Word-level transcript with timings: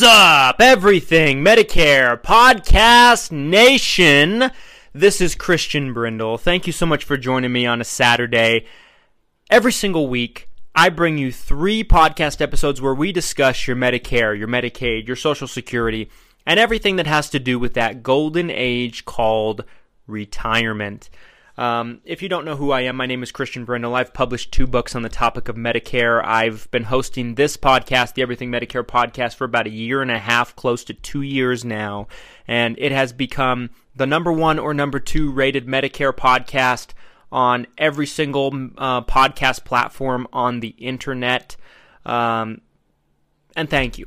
What's 0.00 0.12
up, 0.14 0.62
everything 0.62 1.44
Medicare 1.44 2.18
Podcast 2.22 3.30
Nation? 3.30 4.50
This 4.94 5.20
is 5.20 5.34
Christian 5.34 5.92
Brindle. 5.92 6.38
Thank 6.38 6.66
you 6.66 6.72
so 6.72 6.86
much 6.86 7.04
for 7.04 7.18
joining 7.18 7.52
me 7.52 7.66
on 7.66 7.82
a 7.82 7.84
Saturday. 7.84 8.64
Every 9.50 9.72
single 9.72 10.08
week, 10.08 10.48
I 10.74 10.88
bring 10.88 11.18
you 11.18 11.30
three 11.30 11.84
podcast 11.84 12.40
episodes 12.40 12.80
where 12.80 12.94
we 12.94 13.12
discuss 13.12 13.66
your 13.66 13.76
Medicare, 13.76 14.38
your 14.38 14.48
Medicaid, 14.48 15.06
your 15.06 15.16
Social 15.16 15.46
Security, 15.46 16.08
and 16.46 16.58
everything 16.58 16.96
that 16.96 17.06
has 17.06 17.28
to 17.28 17.38
do 17.38 17.58
with 17.58 17.74
that 17.74 18.02
golden 18.02 18.50
age 18.50 19.04
called 19.04 19.66
retirement. 20.06 21.10
Um, 21.60 22.00
if 22.06 22.22
you 22.22 22.30
don't 22.30 22.46
know 22.46 22.56
who 22.56 22.70
I 22.70 22.80
am, 22.80 22.96
my 22.96 23.04
name 23.04 23.22
is 23.22 23.30
Christian 23.30 23.66
Brindle. 23.66 23.94
I've 23.94 24.14
published 24.14 24.50
two 24.50 24.66
books 24.66 24.96
on 24.96 25.02
the 25.02 25.10
topic 25.10 25.46
of 25.46 25.56
Medicare. 25.56 26.24
I've 26.24 26.70
been 26.70 26.84
hosting 26.84 27.34
this 27.34 27.58
podcast, 27.58 28.14
the 28.14 28.22
Everything 28.22 28.50
Medicare 28.50 28.82
podcast, 28.82 29.34
for 29.34 29.44
about 29.44 29.66
a 29.66 29.70
year 29.70 30.00
and 30.00 30.10
a 30.10 30.18
half, 30.18 30.56
close 30.56 30.84
to 30.84 30.94
two 30.94 31.20
years 31.20 31.62
now. 31.62 32.08
And 32.48 32.78
it 32.78 32.92
has 32.92 33.12
become 33.12 33.68
the 33.94 34.06
number 34.06 34.32
one 34.32 34.58
or 34.58 34.72
number 34.72 34.98
two 34.98 35.30
rated 35.30 35.66
Medicare 35.66 36.14
podcast 36.14 36.94
on 37.30 37.66
every 37.76 38.06
single 38.06 38.70
uh, 38.78 39.02
podcast 39.02 39.66
platform 39.66 40.26
on 40.32 40.60
the 40.60 40.74
internet. 40.78 41.58
Um, 42.06 42.62
and 43.54 43.68
thank 43.68 43.98
you. 43.98 44.06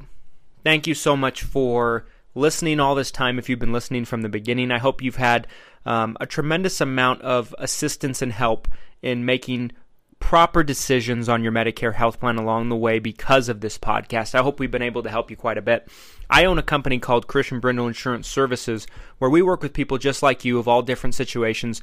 Thank 0.64 0.88
you 0.88 0.96
so 0.96 1.16
much 1.16 1.44
for 1.44 2.08
listening 2.34 2.80
all 2.80 2.96
this 2.96 3.12
time. 3.12 3.38
If 3.38 3.48
you've 3.48 3.60
been 3.60 3.74
listening 3.74 4.06
from 4.06 4.24
the 4.24 4.30
beginning, 4.30 4.72
I 4.72 4.80
hope 4.80 5.04
you've 5.04 5.18
had 5.18 5.46
um, 5.86 6.18
a 6.20 6.26
tremendous 6.26 6.82
amount 6.82 7.22
of 7.22 7.54
assistance 7.58 8.22
and 8.22 8.32
help 8.32 8.68
in 9.02 9.26
making 9.26 9.72
proper 10.20 10.64
decisions 10.64 11.28
on 11.28 11.44
your 11.44 11.52
Medicare 11.52 11.94
health 11.94 12.20
plan 12.20 12.38
along 12.38 12.70
the 12.70 12.76
way 12.76 13.00
because 13.00 13.50
of 13.50 13.60
this 13.60 13.78
podcast. 13.78 14.34
I 14.34 14.42
hope 14.42 14.60
we've 14.60 14.72
been 14.72 14.82
able 14.82 15.04
to 15.04 15.10
help 15.10 15.30
you 15.30 15.36
quite 15.36 15.58
a 15.58 15.62
bit. 15.62 15.90
I 16.30 16.46
own 16.46 16.58
a 16.58 16.64
company 16.64 17.00
called 17.00 17.28
Christian 17.28 17.60
Brindle 17.60 17.88
Insurance 17.88 18.28
Services 18.28 18.88
where 19.18 19.30
we 19.30 19.42
work 19.42 19.62
with 19.62 19.74
people 19.74 19.98
just 19.98 20.24
like 20.24 20.46
you 20.46 20.60
of 20.60 20.68
all 20.68 20.82
different 20.82 21.16
situations 21.16 21.82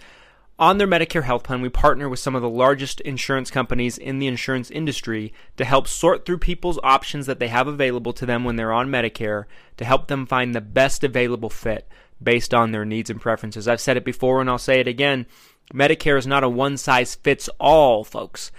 on 0.60 0.76
their 0.76 0.86
Medicare 0.86 1.22
health 1.22 1.44
plan, 1.44 1.62
we 1.62 1.70
partner 1.70 2.06
with 2.06 2.18
some 2.18 2.34
of 2.34 2.42
the 2.42 2.48
largest 2.48 3.00
insurance 3.00 3.50
companies 3.50 3.96
in 3.96 4.18
the 4.18 4.26
insurance 4.26 4.70
industry 4.70 5.32
to 5.56 5.64
help 5.64 5.88
sort 5.88 6.26
through 6.26 6.36
people's 6.36 6.78
options 6.82 7.24
that 7.24 7.38
they 7.38 7.48
have 7.48 7.66
available 7.66 8.12
to 8.12 8.26
them 8.26 8.44
when 8.44 8.56
they're 8.56 8.70
on 8.70 8.90
Medicare 8.90 9.46
to 9.78 9.86
help 9.86 10.08
them 10.08 10.26
find 10.26 10.54
the 10.54 10.60
best 10.60 11.02
available 11.02 11.48
fit 11.48 11.88
based 12.22 12.54
on 12.54 12.72
their 12.72 12.84
needs 12.84 13.10
and 13.10 13.20
preferences. 13.20 13.66
I've 13.68 13.80
said 13.80 13.96
it 13.96 14.04
before 14.04 14.40
and 14.40 14.50
I'll 14.50 14.58
say 14.58 14.80
it 14.80 14.88
again. 14.88 15.26
Medicare 15.72 16.18
is 16.18 16.26
not 16.26 16.44
a 16.44 16.48
one 16.48 16.76
size 16.76 17.14
fits 17.14 17.48
all, 17.58 18.04
folks. 18.04 18.50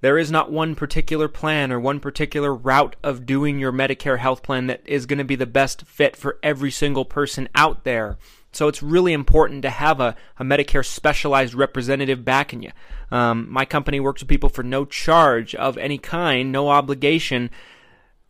There 0.00 0.18
is 0.18 0.30
not 0.30 0.52
one 0.52 0.74
particular 0.74 1.26
plan 1.26 1.72
or 1.72 1.80
one 1.80 2.00
particular 2.00 2.54
route 2.54 2.96
of 3.02 3.26
doing 3.26 3.58
your 3.58 3.72
Medicare 3.72 4.18
health 4.18 4.42
plan 4.42 4.66
that 4.66 4.82
is 4.84 5.06
going 5.06 5.18
to 5.18 5.24
be 5.24 5.36
the 5.36 5.46
best 5.46 5.86
fit 5.86 6.16
for 6.16 6.38
every 6.42 6.70
single 6.70 7.04
person 7.04 7.48
out 7.54 7.84
there. 7.84 8.18
So 8.52 8.68
it's 8.68 8.82
really 8.82 9.12
important 9.12 9.62
to 9.62 9.70
have 9.70 10.00
a, 10.00 10.14
a 10.38 10.44
Medicare 10.44 10.84
specialized 10.84 11.54
representative 11.54 12.24
backing 12.24 12.62
you. 12.62 12.72
Um, 13.10 13.50
my 13.50 13.64
company 13.64 14.00
works 14.00 14.22
with 14.22 14.28
people 14.28 14.48
for 14.48 14.62
no 14.62 14.84
charge 14.84 15.54
of 15.54 15.76
any 15.78 15.98
kind, 15.98 16.52
no 16.52 16.68
obligation. 16.68 17.50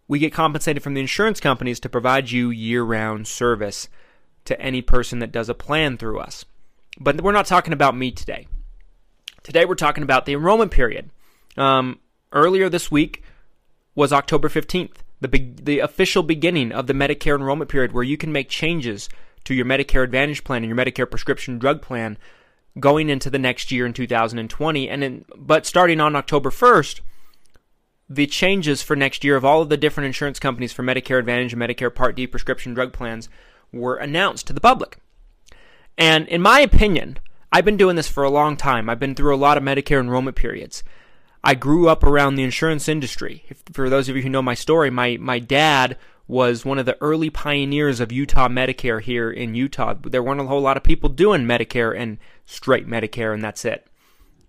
We 0.09 0.19
get 0.19 0.33
compensated 0.33 0.83
from 0.83 0.95
the 0.95 1.01
insurance 1.01 1.41
companies 1.41 1.81
to 1.81 1.89
provide 1.89 2.31
you 2.31 2.51
year 2.51 2.83
round 2.83 3.27
service 3.27 3.89
to 4.47 4.61
any 4.61 4.83
person 4.83 5.19
that 5.19 5.33
does 5.33 5.49
a 5.49 5.55
plan 5.55 5.97
through 5.97 6.19
us. 6.19 6.45
But 6.99 7.21
we're 7.21 7.33
not 7.33 7.47
talking 7.47 7.73
about 7.73 7.97
me 7.97 8.11
today. 8.11 8.47
Today 9.43 9.65
we're 9.65 9.75
talking 9.75 10.03
about 10.03 10.27
the 10.27 10.33
enrollment 10.33 10.71
period. 10.71 11.11
Um, 11.57 12.01
earlier 12.33 12.69
this 12.69 12.91
week 12.91 13.23
was 13.95 14.13
October 14.13 14.49
15th, 14.49 14.97
the, 15.21 15.29
be- 15.29 15.55
the 15.63 15.79
official 15.81 16.23
beginning 16.23 16.73
of 16.73 16.87
the 16.87 16.93
Medicare 16.93 17.37
enrollment 17.37 17.71
period 17.71 17.93
where 17.93 18.05
you 18.05 18.17
can 18.17 18.33
make 18.33 18.49
changes 18.49 19.09
to 19.45 19.55
your 19.55 19.65
Medicare 19.65 20.03
Advantage 20.03 20.45
plan 20.45 20.63
and 20.65 20.69
your 20.69 20.77
Medicare 20.77 21.09
prescription 21.09 21.59
drug 21.59 21.81
plan 21.81 22.19
going 22.79 23.09
into 23.09 23.31
the 23.31 23.39
next 23.39 23.71
year 23.71 23.87
in 23.87 23.93
2020. 23.93 24.89
And 24.89 25.05
in, 25.05 25.25
but 25.37 25.65
starting 25.65 26.01
on 26.01 26.17
October 26.17 26.51
1st, 26.51 27.01
the 28.09 28.27
changes 28.27 28.83
for 28.83 28.95
next 28.95 29.25
year 29.25 29.37
of 29.37 29.45
all 29.45 29.63
of 29.63 29.69
the 29.69 29.77
different 29.77 30.07
insurance 30.07 30.39
companies 30.39 30.73
for 30.73 30.83
Medicare 30.83 31.19
Advantage 31.19 31.53
and 31.53 31.63
Medicare 31.63 31.95
Part 31.95 32.17
D 32.17 32.27
prescription 32.27 32.75
drug 32.75 32.93
plans 32.93 33.29
were 33.79 33.97
announced 33.97 34.47
to 34.47 34.53
the 34.53 34.61
public. 34.61 34.99
And 35.99 36.29
in 36.29 36.43
my 36.43 36.61
opinion, 36.61 37.19
I've 37.53 37.65
been 37.65 37.77
doing 37.77 37.97
this 37.97 38.09
for 38.09 38.25
a 38.25 38.31
long 38.31 38.57
time. 38.57 38.91
I've 38.91 39.01
been 39.01 39.15
through 39.15 39.35
a 39.35 39.39
lot 39.39 39.57
of 39.57 39.63
Medicare 39.63 40.01
enrollment 40.01 40.37
periods. 40.37 40.83
I 41.43 41.55
grew 41.55 41.89
up 41.89 42.03
around 42.03 42.35
the 42.35 42.43
insurance 42.43 42.89
industry. 42.89 43.45
If, 43.49 43.63
for 43.73 43.89
those 43.89 44.09
of 44.09 44.17
you 44.17 44.23
who 44.23 44.29
know 44.29 44.43
my 44.43 44.55
story, 44.55 44.91
my, 44.91 45.17
my 45.21 45.39
dad 45.39 45.97
was 46.29 46.65
one 46.65 46.79
of 46.79 46.87
the 46.87 47.01
early 47.01 47.31
pioneers 47.31 48.01
of 48.01 48.11
Utah 48.11 48.49
Medicare 48.49 49.01
here 49.01 49.31
in 49.31 49.55
Utah. 49.55 49.95
There 49.95 50.23
weren't 50.23 50.41
a 50.41 50.47
whole 50.47 50.61
lot 50.61 50.77
of 50.77 50.83
people 50.83 51.09
doing 51.09 51.43
Medicare 51.43 51.97
and 51.97 52.19
straight 52.47 52.89
Medicare, 52.89 53.33
and 53.33 53.43
that's 53.43 53.65
it. 53.65 53.87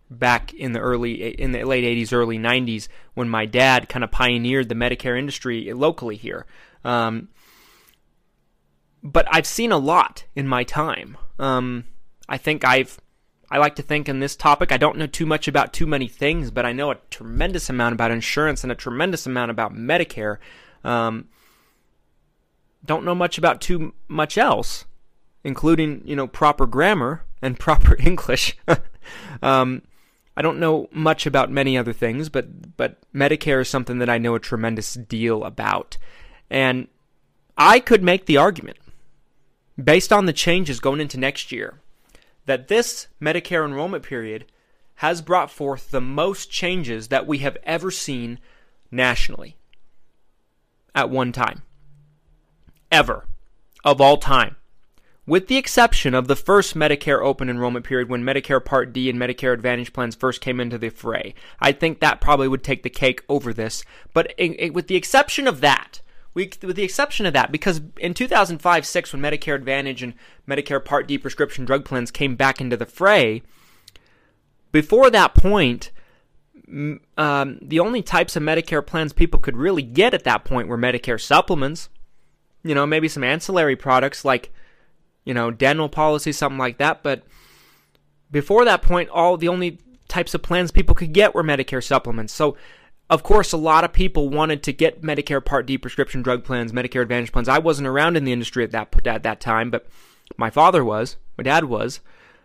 Back 0.10 0.54
in 0.54 0.72
the 0.72 0.80
early, 0.80 1.30
in 1.30 1.52
the 1.52 1.64
late 1.66 1.84
'80s, 1.84 2.14
early 2.14 2.40
'90s, 2.40 2.88
when 3.14 3.30
my 3.30 3.46
dad 3.46 3.90
kind 3.90 4.04
of 4.04 4.10
pioneered 4.10 4.70
the 4.70 4.76
Medicare 4.76 5.20
industry 5.20 5.72
locally 5.74 6.16
here. 6.16 6.46
Um, 6.84 7.28
but 9.04 9.28
I've 9.32 9.48
seen 9.48 9.72
a 9.72 9.78
lot 9.78 10.26
in 10.36 10.48
my 10.48 10.64
time. 10.64 11.18
Um, 11.40 11.86
I 12.28 12.38
think 12.38 12.66
I've, 12.66 13.00
I 13.50 13.58
like 13.58 13.76
to 13.76 13.82
think 13.82 14.10
in 14.10 14.20
this 14.20 14.36
topic, 14.36 14.72
I 14.72 14.78
don't 14.78 14.98
know 14.98 15.08
too 15.08 15.26
much 15.26 15.48
about 15.48 15.74
too 15.74 15.88
many 15.88 16.08
things, 16.08 16.52
but 16.52 16.66
I 16.66 16.74
know 16.74 16.92
a 16.92 16.98
tremendous 17.10 17.70
amount 17.70 17.94
about 17.94 18.12
insurance 18.12 18.64
and 18.64 18.72
a 18.72 18.76
tremendous 18.76 19.26
amount 19.26 19.52
about 19.52 19.74
Medicare. 19.74 20.38
Um, 20.84 21.30
don't 22.86 23.06
know 23.06 23.16
much 23.16 23.38
about 23.38 23.62
too 23.62 23.94
much 24.08 24.38
else, 24.38 24.86
including 25.44 26.02
you 26.06 26.16
know 26.16 26.28
proper 26.28 26.66
grammar 26.66 27.24
and 27.42 27.60
proper 27.60 27.96
English. 28.00 28.58
um, 29.42 29.84
I 30.36 30.42
don't 30.42 30.60
know 30.60 30.88
much 30.92 31.26
about 31.26 31.52
many 31.52 31.78
other 31.78 31.94
things, 31.94 32.30
but 32.30 32.78
but 32.78 32.98
Medicare 33.14 33.62
is 33.62 33.70
something 33.70 34.00
that 34.00 34.10
I 34.10 34.18
know 34.18 34.36
a 34.36 34.40
tremendous 34.40 34.94
deal 34.96 35.44
about, 35.44 35.98
and 36.50 36.88
I 37.58 37.80
could 37.80 38.04
make 38.04 38.26
the 38.26 38.38
argument, 38.38 38.78
based 39.82 40.12
on 40.12 40.26
the 40.26 40.34
changes 40.34 40.80
going 40.80 41.00
into 41.00 41.20
next 41.20 41.52
year, 41.52 41.80
that 42.46 42.68
this 42.68 43.08
Medicare 43.22 43.66
enrollment 43.66 44.04
period 44.04 44.46
has 44.96 45.22
brought 45.22 45.52
forth 45.52 45.92
the 45.92 46.02
most 46.02 46.50
changes 46.50 47.10
that 47.10 47.28
we 47.28 47.40
have 47.40 47.58
ever 47.64 47.92
seen 47.92 48.40
nationally 48.90 49.58
at 50.96 51.10
one 51.10 51.32
time 51.32 51.62
ever 52.92 53.26
of 53.84 54.02
all 54.02 54.18
time. 54.18 54.56
With 55.26 55.48
the 55.48 55.58
exception 55.58 56.14
of 56.14 56.30
the 56.30 56.38
first 56.38 56.74
Medicare 56.74 57.22
open 57.22 57.50
enrollment 57.50 57.86
period 57.86 58.08
when 58.08 58.24
Medicare 58.24 58.64
Part 58.64 58.94
D 58.94 59.10
and 59.10 59.20
Medicare 59.20 59.54
Advantage 59.54 59.92
plans 59.92 60.16
first 60.16 60.40
came 60.40 60.62
into 60.62 60.78
the 60.78 60.90
fray, 60.90 61.36
I 61.60 61.74
think 61.74 62.00
that 62.00 62.22
probably 62.22 62.48
would 62.48 62.64
take 62.64 62.84
the 62.84 62.90
cake 62.90 63.24
over 63.28 63.52
this. 63.52 63.84
But 64.14 64.34
with 64.72 64.88
the 64.88 64.96
exception 64.96 65.46
of 65.46 65.60
that, 65.60 66.02
we, 66.38 66.52
with 66.64 66.76
the 66.76 66.84
exception 66.84 67.26
of 67.26 67.34
that, 67.34 67.52
because 67.52 67.82
in 67.98 68.14
2005 68.14 68.86
6, 68.86 69.14
when 69.14 69.22
Medicare 69.22 69.56
Advantage 69.56 70.04
and 70.04 70.14
Medicare 70.48 70.84
Part 70.84 71.08
D 71.08 71.18
prescription 71.18 71.66
drug 71.66 71.84
plans 71.84 72.12
came 72.12 72.36
back 72.36 72.62
into 72.62 72.78
the 72.78 72.86
fray, 72.86 73.42
before 74.72 75.10
that 75.10 75.34
point, 75.34 75.92
um, 77.18 77.60
the 77.62 77.80
only 77.80 78.02
types 78.02 78.36
of 78.36 78.44
Medicare 78.44 78.86
plans 78.86 79.14
people 79.14 79.40
could 79.40 79.58
really 79.58 79.82
get 79.82 80.14
at 80.14 80.24
that 80.26 80.46
point 80.46 80.68
were 80.68 80.78
Medicare 80.78 81.20
supplements 81.20 81.90
you 82.68 82.76
know, 82.76 82.86
maybe 82.86 83.08
some 83.08 83.24
ancillary 83.24 83.76
products 83.76 84.26
like, 84.26 84.52
you 85.24 85.34
know, 85.34 85.52
dental 85.52 85.90
policy, 85.90 86.32
something 86.32 86.58
like 86.58 86.78
that. 86.78 87.02
But 87.02 87.24
before 88.30 88.66
that 88.66 88.82
point, 88.82 89.10
all 89.10 89.38
the 89.38 89.48
only 89.48 89.80
types 90.08 90.34
of 90.34 90.42
plans 90.42 90.72
people 90.72 90.96
could 90.96 91.14
get 91.14 91.34
were 91.34 91.44
Medicare 91.44 91.84
supplements. 91.84 92.34
So, 92.34 92.58
of 93.10 93.24
course, 93.24 93.54
a 93.54 93.58
lot 93.58 93.84
of 93.84 93.94
people 93.94 94.30
wanted 94.30 94.64
to 94.64 94.74
get 94.74 95.02
Medicare 95.02 95.44
Part 95.44 95.66
D 95.66 95.78
prescription 95.78 96.22
drug 96.22 96.44
plans, 96.44 96.72
Medicare 96.72 97.02
Advantage 97.02 97.32
plans. 97.32 97.48
I 97.50 97.60
wasn't 97.60 97.88
around 97.88 98.18
in 98.18 98.24
the 98.24 98.34
industry 98.34 98.64
at 98.64 98.72
that 98.72 99.08
at 99.08 99.24
that 99.24 99.40
time, 99.40 99.72
but 99.72 99.88
my 100.38 100.50
father 100.50 100.84
was, 100.84 101.18
my 101.38 101.44
dad 101.44 101.66
was, 101.66 102.02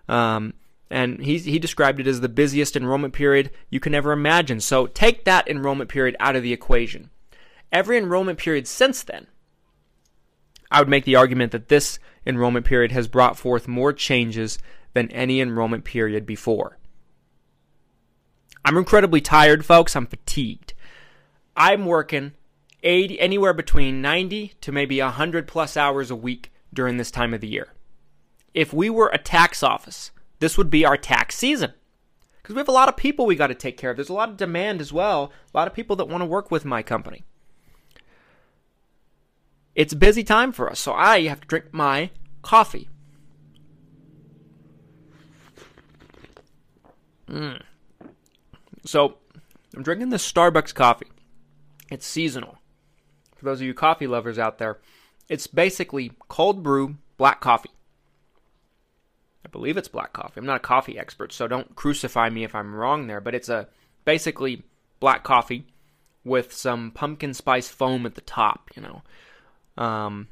um, 0.08 0.54
And 0.90 1.20
he, 1.24 1.38
he 1.38 1.58
described 1.58 2.00
it 2.00 2.06
as 2.06 2.20
the 2.20 2.28
busiest 2.28 2.76
enrollment 2.76 3.14
period 3.14 3.50
you 3.70 3.80
can 3.80 3.94
ever 3.94 4.12
imagine. 4.12 4.60
So 4.60 4.86
take 4.86 5.24
that 5.24 5.48
enrollment 5.48 5.88
period 5.88 6.16
out 6.20 6.36
of 6.36 6.42
the 6.42 6.52
equation. 6.52 7.08
Every 7.72 7.96
enrollment 7.96 8.38
period 8.38 8.68
since 8.68 9.02
then, 9.02 9.26
I 10.70 10.78
would 10.78 10.90
make 10.90 11.06
the 11.06 11.16
argument 11.16 11.52
that 11.52 11.68
this 11.68 11.98
enrollment 12.26 12.66
period 12.66 12.92
has 12.92 13.08
brought 13.08 13.38
forth 13.38 13.66
more 13.66 13.92
changes 13.94 14.58
than 14.92 15.10
any 15.10 15.40
enrollment 15.40 15.84
period 15.84 16.26
before. 16.26 16.78
I'm 18.64 18.76
incredibly 18.76 19.20
tired, 19.20 19.64
folks. 19.64 19.96
I'm 19.96 20.06
fatigued. 20.06 20.74
I'm 21.56 21.84
working 21.84 22.32
80, 22.82 23.20
anywhere 23.20 23.52
between 23.52 24.00
90 24.00 24.54
to 24.60 24.72
maybe 24.72 25.00
100 25.00 25.48
plus 25.48 25.76
hours 25.76 26.10
a 26.10 26.16
week 26.16 26.52
during 26.72 26.96
this 26.96 27.10
time 27.10 27.34
of 27.34 27.40
the 27.40 27.48
year. 27.48 27.68
If 28.54 28.72
we 28.72 28.90
were 28.90 29.10
a 29.12 29.18
tax 29.18 29.62
office, 29.62 30.10
this 30.38 30.56
would 30.56 30.70
be 30.70 30.84
our 30.84 30.96
tax 30.96 31.36
season. 31.36 31.72
Because 32.40 32.54
we 32.54 32.60
have 32.60 32.68
a 32.68 32.72
lot 32.72 32.88
of 32.88 32.96
people 32.96 33.24
we 33.24 33.36
got 33.36 33.48
to 33.48 33.54
take 33.54 33.76
care 33.76 33.90
of. 33.90 33.96
There's 33.96 34.08
a 34.08 34.14
lot 34.14 34.28
of 34.28 34.36
demand 34.36 34.80
as 34.80 34.92
well, 34.92 35.32
a 35.54 35.56
lot 35.56 35.68
of 35.68 35.74
people 35.74 35.96
that 35.96 36.08
want 36.08 36.22
to 36.22 36.26
work 36.26 36.50
with 36.50 36.64
my 36.64 36.82
company. 36.82 37.22
It's 39.74 39.92
a 39.92 39.96
busy 39.96 40.24
time 40.24 40.52
for 40.52 40.68
us, 40.70 40.80
so 40.80 40.92
I 40.92 41.22
have 41.22 41.40
to 41.42 41.46
drink 41.46 41.66
my 41.72 42.10
coffee. 42.42 42.88
Mm. 47.28 47.62
So, 48.84 49.18
I'm 49.76 49.82
drinking 49.82 50.10
this 50.10 50.30
Starbucks 50.30 50.74
coffee. 50.74 51.08
It's 51.90 52.06
seasonal. 52.06 52.58
For 53.36 53.44
those 53.44 53.60
of 53.60 53.66
you 53.66 53.74
coffee 53.74 54.06
lovers 54.06 54.38
out 54.38 54.58
there, 54.58 54.78
it's 55.28 55.46
basically 55.46 56.12
cold 56.28 56.62
brew 56.62 56.96
black 57.16 57.40
coffee. 57.40 57.70
I 59.44 59.48
believe 59.48 59.76
it's 59.76 59.88
black 59.88 60.12
coffee. 60.12 60.38
I'm 60.38 60.46
not 60.46 60.56
a 60.56 60.60
coffee 60.60 60.98
expert, 60.98 61.32
so 61.32 61.48
don't 61.48 61.74
crucify 61.74 62.30
me 62.30 62.44
if 62.44 62.54
I'm 62.54 62.74
wrong 62.74 63.06
there, 63.06 63.20
but 63.20 63.34
it's 63.34 63.48
a 63.48 63.68
basically 64.04 64.62
black 65.00 65.24
coffee 65.24 65.66
with 66.24 66.52
some 66.52 66.90
pumpkin 66.90 67.34
spice 67.34 67.68
foam 67.68 68.06
at 68.06 68.14
the 68.14 68.20
top, 68.20 68.70
you 68.76 68.82
know. 68.82 69.02
Um, 69.76 70.28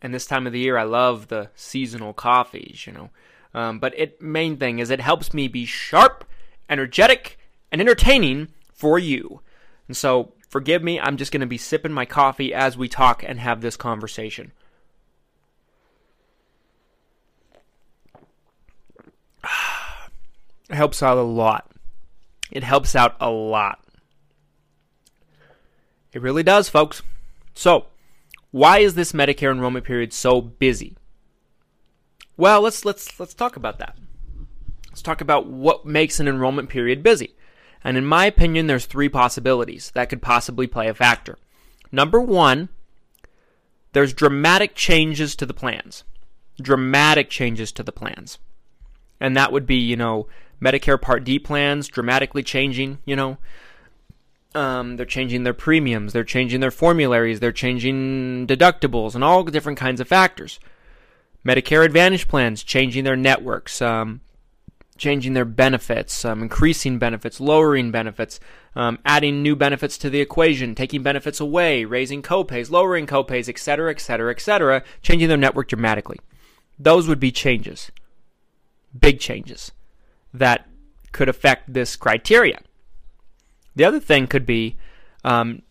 and 0.00 0.14
this 0.14 0.26
time 0.26 0.46
of 0.46 0.52
the 0.52 0.60
year, 0.60 0.78
I 0.78 0.84
love 0.84 1.28
the 1.28 1.50
seasonal 1.54 2.12
coffees, 2.12 2.86
you 2.86 2.92
know. 2.92 3.10
Um, 3.54 3.78
but 3.78 3.98
it 3.98 4.22
main 4.22 4.56
thing 4.56 4.78
is 4.78 4.90
it 4.90 5.00
helps 5.00 5.34
me 5.34 5.48
be 5.48 5.64
sharp, 5.64 6.24
energetic, 6.68 7.38
and 7.70 7.80
entertaining 7.80 8.48
for 8.72 8.98
you. 8.98 9.40
And 9.86 9.96
so, 9.96 10.32
forgive 10.48 10.82
me, 10.82 11.00
I'm 11.00 11.16
just 11.16 11.32
going 11.32 11.40
to 11.40 11.46
be 11.46 11.58
sipping 11.58 11.92
my 11.92 12.04
coffee 12.04 12.52
as 12.54 12.76
we 12.76 12.88
talk 12.88 13.22
and 13.26 13.40
have 13.40 13.60
this 13.60 13.76
conversation. 13.76 14.52
It 20.70 20.74
helps 20.74 21.02
out 21.02 21.16
a 21.16 21.22
lot. 21.22 21.70
It 22.50 22.62
helps 22.62 22.94
out 22.94 23.16
a 23.20 23.30
lot. 23.30 23.82
It 26.12 26.20
really 26.20 26.42
does, 26.42 26.68
folks. 26.68 27.00
So, 27.54 27.86
why 28.50 28.78
is 28.80 28.94
this 28.94 29.12
Medicare 29.12 29.50
enrollment 29.50 29.86
period 29.86 30.12
so 30.12 30.40
busy? 30.40 30.96
Well, 32.36 32.60
let's 32.60 32.84
let's 32.84 33.18
let's 33.18 33.34
talk 33.34 33.56
about 33.56 33.78
that. 33.78 33.96
Let's 34.98 35.04
talk 35.04 35.20
about 35.20 35.46
what 35.46 35.86
makes 35.86 36.18
an 36.18 36.26
enrollment 36.26 36.68
period 36.68 37.04
busy. 37.04 37.36
And 37.84 37.96
in 37.96 38.04
my 38.04 38.26
opinion, 38.26 38.66
there's 38.66 38.84
three 38.84 39.08
possibilities 39.08 39.92
that 39.94 40.08
could 40.08 40.20
possibly 40.20 40.66
play 40.66 40.88
a 40.88 40.94
factor. 40.94 41.38
Number 41.92 42.20
1, 42.20 42.68
there's 43.92 44.12
dramatic 44.12 44.74
changes 44.74 45.36
to 45.36 45.46
the 45.46 45.54
plans. 45.54 46.02
Dramatic 46.60 47.30
changes 47.30 47.70
to 47.72 47.84
the 47.84 47.92
plans. 47.92 48.40
And 49.20 49.36
that 49.36 49.52
would 49.52 49.66
be, 49.66 49.76
you 49.76 49.94
know, 49.94 50.26
Medicare 50.60 51.00
Part 51.00 51.22
D 51.22 51.38
plans 51.38 51.86
dramatically 51.86 52.42
changing, 52.42 52.98
you 53.04 53.14
know, 53.14 53.38
um, 54.56 54.96
they're 54.96 55.06
changing 55.06 55.44
their 55.44 55.54
premiums, 55.54 56.12
they're 56.12 56.24
changing 56.24 56.58
their 56.58 56.72
formularies, 56.72 57.38
they're 57.38 57.52
changing 57.52 58.48
deductibles, 58.48 59.14
and 59.14 59.22
all 59.22 59.44
different 59.44 59.78
kinds 59.78 60.00
of 60.00 60.08
factors. 60.08 60.58
Medicare 61.46 61.84
Advantage 61.84 62.26
plans 62.26 62.64
changing 62.64 63.04
their 63.04 63.14
networks, 63.14 63.80
um, 63.80 64.22
changing 64.98 65.32
their 65.32 65.44
benefits, 65.44 66.24
um, 66.24 66.42
increasing 66.42 66.98
benefits, 66.98 67.40
lowering 67.40 67.90
benefits, 67.90 68.40
um, 68.76 68.98
adding 69.04 69.42
new 69.42 69.56
benefits 69.56 69.96
to 69.98 70.10
the 70.10 70.20
equation, 70.20 70.74
taking 70.74 71.02
benefits 71.02 71.40
away, 71.40 71.84
raising 71.84 72.22
copays, 72.22 72.70
lowering 72.70 73.06
copays, 73.06 73.48
etc., 73.48 73.90
etc., 73.90 74.30
etc., 74.30 74.82
changing 75.02 75.28
their 75.28 75.36
network 75.36 75.68
dramatically. 75.68 76.18
Those 76.78 77.08
would 77.08 77.20
be 77.20 77.32
changes, 77.32 77.90
big 78.98 79.20
changes 79.20 79.72
that 80.34 80.68
could 81.12 81.28
affect 81.28 81.72
this 81.72 81.96
criteria. 81.96 82.60
The 83.74 83.84
other 83.84 84.00
thing 84.00 84.26
could 84.26 84.44
be 84.44 84.76
um, 85.24 85.62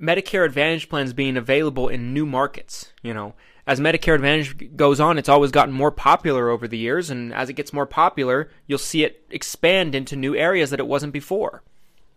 Medicare 0.00 0.44
Advantage 0.44 0.88
plans 0.88 1.12
being 1.12 1.36
available 1.36 1.88
in 1.88 2.12
new 2.12 2.26
markets. 2.26 2.92
You 3.02 3.14
know, 3.14 3.34
as 3.66 3.80
Medicare 3.80 4.14
Advantage 4.14 4.76
goes 4.76 5.00
on, 5.00 5.16
it's 5.16 5.28
always 5.28 5.50
gotten 5.50 5.72
more 5.72 5.90
popular 5.90 6.50
over 6.50 6.68
the 6.68 6.76
years, 6.76 7.08
and 7.08 7.32
as 7.32 7.48
it 7.48 7.54
gets 7.54 7.72
more 7.72 7.86
popular, 7.86 8.50
you'll 8.66 8.78
see 8.78 9.04
it 9.04 9.24
expand 9.30 9.94
into 9.94 10.16
new 10.16 10.36
areas 10.36 10.70
that 10.70 10.80
it 10.80 10.86
wasn't 10.86 11.12
before. 11.12 11.62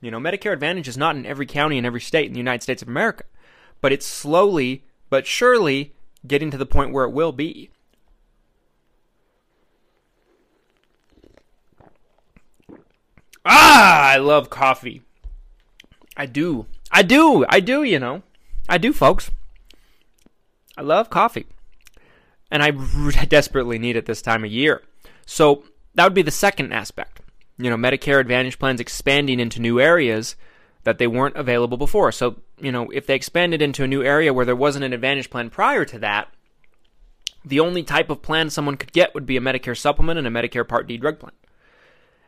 You 0.02 0.12
know, 0.12 0.20
Medicare 0.20 0.54
Advantage 0.54 0.88
is 0.88 0.98
not 0.98 1.16
in 1.16 1.26
every 1.26 1.46
county 1.46 1.78
in 1.78 1.86
every 1.86 2.02
state 2.02 2.28
in 2.28 2.34
the 2.34 2.40
United 2.40 2.64
States 2.64 2.82
of 2.82 2.88
America, 2.88 3.24
but 3.82 3.94
it's 3.94 4.06
slowly 4.06 4.84
but 5.10 5.26
surely 5.26 5.94
getting 6.26 6.52
to 6.52 6.58
the 6.58 6.66
point 6.66 6.92
where 6.92 7.06
it 7.06 7.12
will 7.12 7.32
be. 7.32 7.70
Ah, 13.46 14.12
I 14.12 14.18
love 14.18 14.50
coffee. 14.50 15.04
I 16.18 16.26
do. 16.26 16.66
I 16.92 17.04
do. 17.04 17.46
I 17.48 17.62
do, 17.62 17.84
you 17.84 18.00
know. 18.00 18.24
I 18.68 18.78
do, 18.78 18.92
folks. 18.92 19.32
I 20.78 20.82
love 20.82 21.10
coffee. 21.10 21.48
And 22.52 22.64
I 22.64 22.72
desperately 23.26 23.80
need 23.80 23.96
it 23.96 24.06
this 24.06 24.22
time 24.22 24.44
of 24.44 24.52
year. 24.52 24.84
So 25.26 25.64
that 25.96 26.04
would 26.04 26.14
be 26.14 26.22
the 26.22 26.32
second 26.32 26.72
aspect. 26.72 27.22
You 27.58 27.70
know, 27.70 27.76
Medicare 27.76 28.20
Advantage 28.20 28.60
plans 28.60 28.80
expanding 28.80 29.40
into 29.40 29.60
new 29.60 29.80
areas 29.80 30.36
that 30.84 31.00
they 31.00 31.08
weren't 31.08 31.36
available 31.36 31.78
before. 31.78 32.12
So, 32.12 32.38
you 32.62 32.72
know, 32.72 32.90
if 32.92 33.08
they 33.08 33.16
expanded 33.16 33.62
into 33.62 33.84
a 33.84 33.88
new 33.88 34.04
area 34.04 34.34
where 34.34 34.46
there 34.46 34.56
wasn't 34.56 34.86
an 34.86 34.94
Advantage 34.94 35.30
plan 35.30 35.50
prior 35.50 35.84
to 35.86 36.00
that, 36.00 36.30
the 37.44 37.60
only 37.60 37.84
type 37.84 38.10
of 38.10 38.22
plan 38.22 38.50
someone 38.50 38.78
could 38.78 38.92
get 38.92 39.14
would 39.14 39.26
be 39.26 39.38
a 39.38 39.42
Medicare 39.42 39.78
supplement 39.78 40.20
and 40.20 40.28
a 40.28 40.32
Medicare 40.32 40.68
Part 40.68 40.88
D 40.88 40.98
drug 40.98 41.20
plan. 41.20 41.34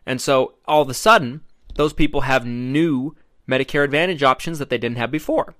And 0.05 0.19
so 0.19 0.55
all 0.65 0.81
of 0.81 0.89
a 0.89 0.93
sudden, 0.93 1.41
those 1.75 1.93
people 1.93 2.21
have 2.21 2.45
new 2.45 3.15
Medicare 3.47 3.83
Advantage 3.83 4.23
options 4.23 4.59
that 4.59 4.69
they 4.69 4.77
didn't 4.77 4.97
have 4.97 5.11
before. 5.11 5.55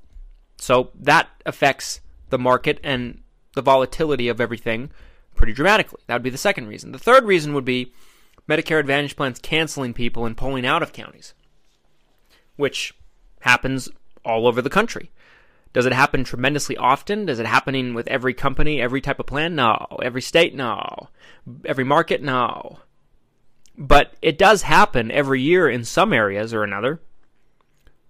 So 0.57 0.91
that 0.95 1.29
affects 1.45 2.01
the 2.29 2.39
market 2.39 2.79
and 2.83 3.21
the 3.55 3.61
volatility 3.61 4.27
of 4.27 4.39
everything 4.41 4.91
pretty 5.35 5.53
dramatically. 5.53 6.01
That 6.07 6.15
would 6.15 6.23
be 6.23 6.29
the 6.29 6.37
second 6.37 6.67
reason. 6.67 6.91
The 6.91 6.99
third 6.99 7.25
reason 7.25 7.53
would 7.53 7.65
be 7.65 7.93
Medicare 8.47 8.79
Advantage 8.79 9.15
plans 9.15 9.39
canceling 9.39 9.93
people 9.93 10.25
and 10.25 10.35
pulling 10.35 10.65
out 10.65 10.83
of 10.83 10.93
counties, 10.93 11.33
which 12.55 12.93
happens 13.41 13.89
all 14.25 14.47
over 14.47 14.61
the 14.61 14.69
country. 14.69 15.11
Does 15.71 15.85
it 15.85 15.93
happen 15.93 16.23
tremendously 16.23 16.75
often? 16.77 17.25
Does 17.25 17.39
it 17.39 17.45
happening 17.45 17.93
with 17.93 18.07
every 18.07 18.33
company, 18.33 18.81
every 18.81 19.01
type 19.01 19.19
of 19.19 19.27
plan? 19.27 19.55
No. 19.55 19.85
Every 20.01 20.21
state? 20.21 20.55
No. 20.55 21.09
Every 21.63 21.83
market? 21.83 22.23
No. 22.23 22.79
But 23.77 24.13
it 24.21 24.37
does 24.37 24.63
happen 24.63 25.11
every 25.11 25.41
year 25.41 25.69
in 25.69 25.85
some 25.85 26.11
areas 26.11 26.53
or 26.53 26.63
another 26.63 27.01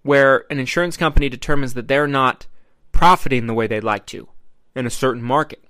where 0.03 0.45
an 0.49 0.59
insurance 0.59 0.95
company 0.95 1.27
determines 1.27 1.73
that 1.73 1.87
they're 1.87 2.07
not 2.07 2.47
profiting 2.99 3.47
the 3.47 3.53
way 3.53 3.65
they'd 3.65 3.81
like 3.81 4.05
to 4.05 4.27
in 4.75 4.85
a 4.85 4.89
certain 4.89 5.23
market. 5.23 5.63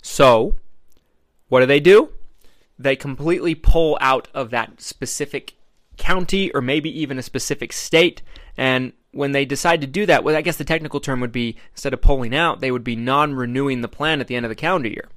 So, 0.00 0.54
what 1.48 1.60
do 1.60 1.66
they 1.66 1.78
do? 1.78 2.08
They 2.78 2.96
completely 2.96 3.54
pull 3.54 3.98
out 4.00 4.28
of 4.32 4.48
that 4.48 4.80
specific 4.80 5.56
county 5.98 6.50
or 6.52 6.62
maybe 6.62 6.88
even 7.02 7.18
a 7.18 7.22
specific 7.22 7.70
state. 7.70 8.22
And 8.56 8.94
when 9.10 9.32
they 9.32 9.44
decide 9.44 9.82
to 9.82 9.86
do 9.86 10.06
that, 10.06 10.24
well, 10.24 10.36
I 10.36 10.40
guess 10.40 10.56
the 10.56 10.64
technical 10.64 11.00
term 11.00 11.20
would 11.20 11.32
be 11.32 11.54
instead 11.72 11.92
of 11.92 12.00
pulling 12.00 12.34
out, 12.34 12.60
they 12.60 12.70
would 12.70 12.82
be 12.82 12.96
non 12.96 13.34
renewing 13.34 13.82
the 13.82 13.86
plan 13.86 14.18
at 14.22 14.26
the 14.26 14.34
end 14.34 14.46
of 14.46 14.50
the 14.50 14.54
calendar 14.54 14.88
year 14.88 15.10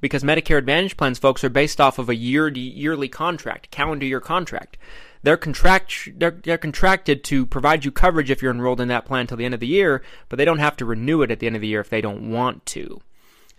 because 0.00 0.22
Medicare 0.22 0.58
Advantage 0.58 0.96
plans, 0.96 1.18
folks, 1.18 1.42
are 1.44 1.48
based 1.48 1.80
off 1.80 1.98
of 1.98 2.08
a 2.08 2.14
year 2.14 2.48
yearly 2.48 3.08
contract, 3.08 3.70
calendar 3.70 4.06
year 4.06 4.20
contract. 4.20 4.76
They're 5.22 5.36
contract 5.36 6.08
they're, 6.16 6.30
they're 6.30 6.58
contracted 6.58 7.24
to 7.24 7.46
provide 7.46 7.84
you 7.84 7.90
coverage 7.90 8.30
if 8.30 8.40
you're 8.40 8.52
enrolled 8.52 8.80
in 8.80 8.88
that 8.88 9.04
plan 9.04 9.22
until 9.22 9.36
the 9.36 9.44
end 9.44 9.54
of 9.54 9.60
the 9.60 9.66
year, 9.66 10.02
but 10.28 10.36
they 10.36 10.44
don't 10.44 10.58
have 10.58 10.76
to 10.76 10.84
renew 10.84 11.22
it 11.22 11.30
at 11.30 11.40
the 11.40 11.46
end 11.46 11.56
of 11.56 11.62
the 11.62 11.68
year 11.68 11.80
if 11.80 11.90
they 11.90 12.00
don't 12.00 12.30
want 12.30 12.64
to. 12.66 13.00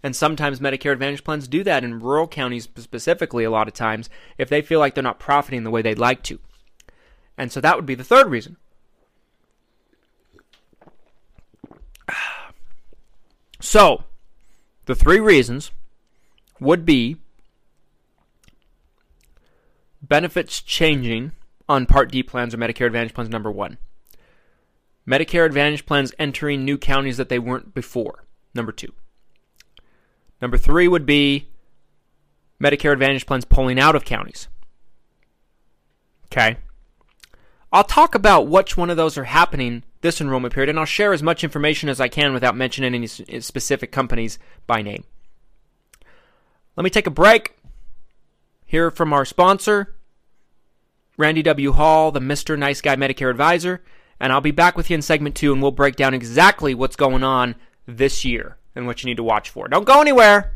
And 0.01 0.15
sometimes 0.15 0.59
Medicare 0.61 0.93
Advantage 0.93 1.25
plans 1.25 1.47
do 1.47 1.63
that 1.65 1.83
in 1.83 1.99
rural 1.99 2.27
counties 2.27 2.69
specifically 2.77 3.43
a 3.43 3.51
lot 3.51 3.67
of 3.67 3.73
times 3.73 4.09
if 4.37 4.47
they 4.47 4.61
feel 4.61 4.79
like 4.79 4.95
they're 4.95 5.03
not 5.03 5.19
profiting 5.19 5.63
the 5.63 5.71
way 5.71 5.81
they'd 5.81 5.99
like 5.99 6.23
to. 6.23 6.39
And 7.37 7.51
so 7.51 7.59
that 7.59 7.75
would 7.75 7.85
be 7.85 7.95
the 7.95 8.03
third 8.03 8.27
reason. 8.27 8.57
So, 13.61 14.05
the 14.85 14.95
three 14.95 15.19
reasons 15.19 15.71
would 16.59 16.85
be 16.85 17.17
benefits 20.01 20.61
changing 20.61 21.31
on 21.67 21.85
Part 21.85 22.11
D 22.11 22.23
plans 22.23 22.53
or 22.53 22.57
Medicare 22.57 22.87
Advantage 22.87 23.13
plans, 23.13 23.29
number 23.29 23.51
one. 23.51 23.77
Medicare 25.07 25.45
Advantage 25.45 25.85
plans 25.85 26.13
entering 26.19 26.63
new 26.63 26.77
counties 26.77 27.17
that 27.17 27.29
they 27.29 27.39
weren't 27.39 27.73
before, 27.73 28.25
number 28.53 28.71
two. 28.71 28.93
Number 30.41 30.57
three 30.57 30.87
would 30.87 31.05
be 31.05 31.49
Medicare 32.61 32.93
Advantage 32.93 33.25
plans 33.25 33.45
pulling 33.45 33.79
out 33.79 33.95
of 33.95 34.05
counties. 34.05 34.47
Okay. 36.25 36.57
I'll 37.71 37.83
talk 37.83 38.15
about 38.15 38.47
which 38.47 38.77
one 38.77 38.89
of 38.89 38.97
those 38.97 39.17
are 39.17 39.25
happening 39.25 39.83
this 40.01 40.21
enrollment 40.21 40.53
period, 40.53 40.69
and 40.69 40.79
I'll 40.79 40.85
share 40.85 41.13
as 41.13 41.21
much 41.21 41.43
information 41.43 41.89
as 41.89 41.99
I 41.99 42.07
can 42.07 42.33
without 42.33 42.55
mentioning 42.55 42.95
any 42.95 43.07
specific 43.07 43.91
companies 43.91 44.39
by 44.65 44.81
name. 44.81 45.03
Let 46.79 46.85
me 46.85 46.91
take 46.91 47.07
a 47.07 47.11
break. 47.11 47.57
Hear 48.65 48.89
from 48.89 49.11
our 49.11 49.25
sponsor, 49.25 49.97
Randy 51.17 51.43
W. 51.43 51.73
Hall, 51.73 52.13
the 52.13 52.21
Mr. 52.21 52.57
Nice 52.57 52.79
Guy 52.79 52.95
Medicare 52.95 53.29
Advisor, 53.29 53.83
and 54.17 54.31
I'll 54.31 54.39
be 54.39 54.51
back 54.51 54.77
with 54.77 54.89
you 54.89 54.93
in 54.93 55.01
segment 55.01 55.35
two, 55.35 55.51
and 55.51 55.61
we'll 55.61 55.71
break 55.71 55.97
down 55.97 56.13
exactly 56.13 56.73
what's 56.73 56.95
going 56.95 57.21
on 57.21 57.55
this 57.85 58.23
year 58.23 58.55
and 58.75 58.87
what 58.87 59.03
you 59.03 59.09
need 59.09 59.17
to 59.17 59.23
watch 59.23 59.49
for. 59.49 59.67
Don't 59.67 59.83
go 59.83 59.99
anywhere. 59.99 60.55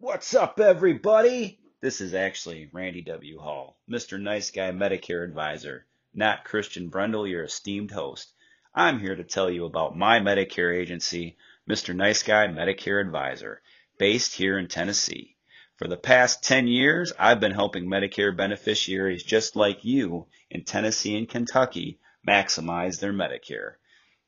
What's 0.00 0.34
up, 0.34 0.60
everybody? 0.60 1.58
This 1.80 2.02
is 2.02 2.12
actually 2.12 2.68
Randy 2.74 3.00
W. 3.00 3.38
Hall, 3.38 3.78
Mr. 3.90 4.20
Nice 4.20 4.50
Guy 4.50 4.70
Medicare 4.70 5.24
Advisor, 5.24 5.86
not 6.12 6.44
Christian 6.44 6.90
Brundle, 6.90 7.26
your 7.26 7.44
esteemed 7.44 7.90
host. 7.90 8.34
I'm 8.74 9.00
here 9.00 9.16
to 9.16 9.24
tell 9.24 9.48
you 9.48 9.64
about 9.64 9.96
my 9.96 10.20
Medicare 10.20 10.78
agency, 10.78 11.38
Mr. 11.68 11.96
Nice 11.96 12.22
Guy 12.22 12.46
Medicare 12.46 13.00
Advisor, 13.00 13.60
based 13.98 14.34
here 14.34 14.56
in 14.56 14.68
Tennessee. 14.68 15.36
For 15.76 15.88
the 15.88 15.96
past 15.96 16.44
10 16.44 16.68
years, 16.68 17.12
I've 17.18 17.40
been 17.40 17.52
helping 17.52 17.86
Medicare 17.86 18.36
beneficiaries 18.36 19.24
just 19.24 19.56
like 19.56 19.84
you 19.84 20.28
in 20.48 20.62
Tennessee 20.62 21.16
and 21.16 21.28
Kentucky 21.28 21.98
maximize 22.26 23.00
their 23.00 23.12
Medicare. 23.12 23.74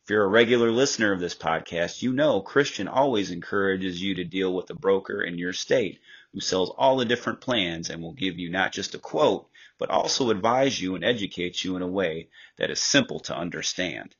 If 0.02 0.10
you're 0.10 0.24
a 0.24 0.28
regular 0.28 0.72
listener 0.72 1.12
of 1.12 1.20
this 1.20 1.36
podcast, 1.36 2.02
you 2.02 2.12
know 2.12 2.40
Christian 2.40 2.88
always 2.88 3.30
encourages 3.30 4.02
you 4.02 4.16
to 4.16 4.24
deal 4.24 4.52
with 4.52 4.68
a 4.70 4.74
broker 4.74 5.22
in 5.22 5.38
your 5.38 5.52
state 5.52 6.00
who 6.32 6.40
sells 6.40 6.70
all 6.76 6.96
the 6.96 7.04
different 7.04 7.40
plans 7.40 7.88
and 7.88 8.02
will 8.02 8.14
give 8.14 8.36
you 8.36 8.50
not 8.50 8.72
just 8.72 8.94
a 8.96 8.98
quote, 8.98 9.48
but 9.78 9.90
also 9.90 10.30
advise 10.30 10.80
you 10.80 10.96
and 10.96 11.04
educate 11.04 11.62
you 11.62 11.76
in 11.76 11.82
a 11.82 11.86
way 11.86 12.30
that 12.56 12.70
is 12.70 12.82
simple 12.82 13.20
to 13.20 13.36
understand. 13.36 14.16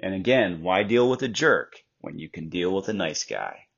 And 0.00 0.14
again, 0.14 0.62
why 0.62 0.82
deal 0.82 1.08
with 1.08 1.22
a 1.22 1.28
jerk 1.28 1.82
when 2.00 2.18
you 2.18 2.28
can 2.28 2.48
deal 2.50 2.74
with 2.74 2.88
a 2.88 2.92
nice 2.92 3.22
guy? 3.24 3.68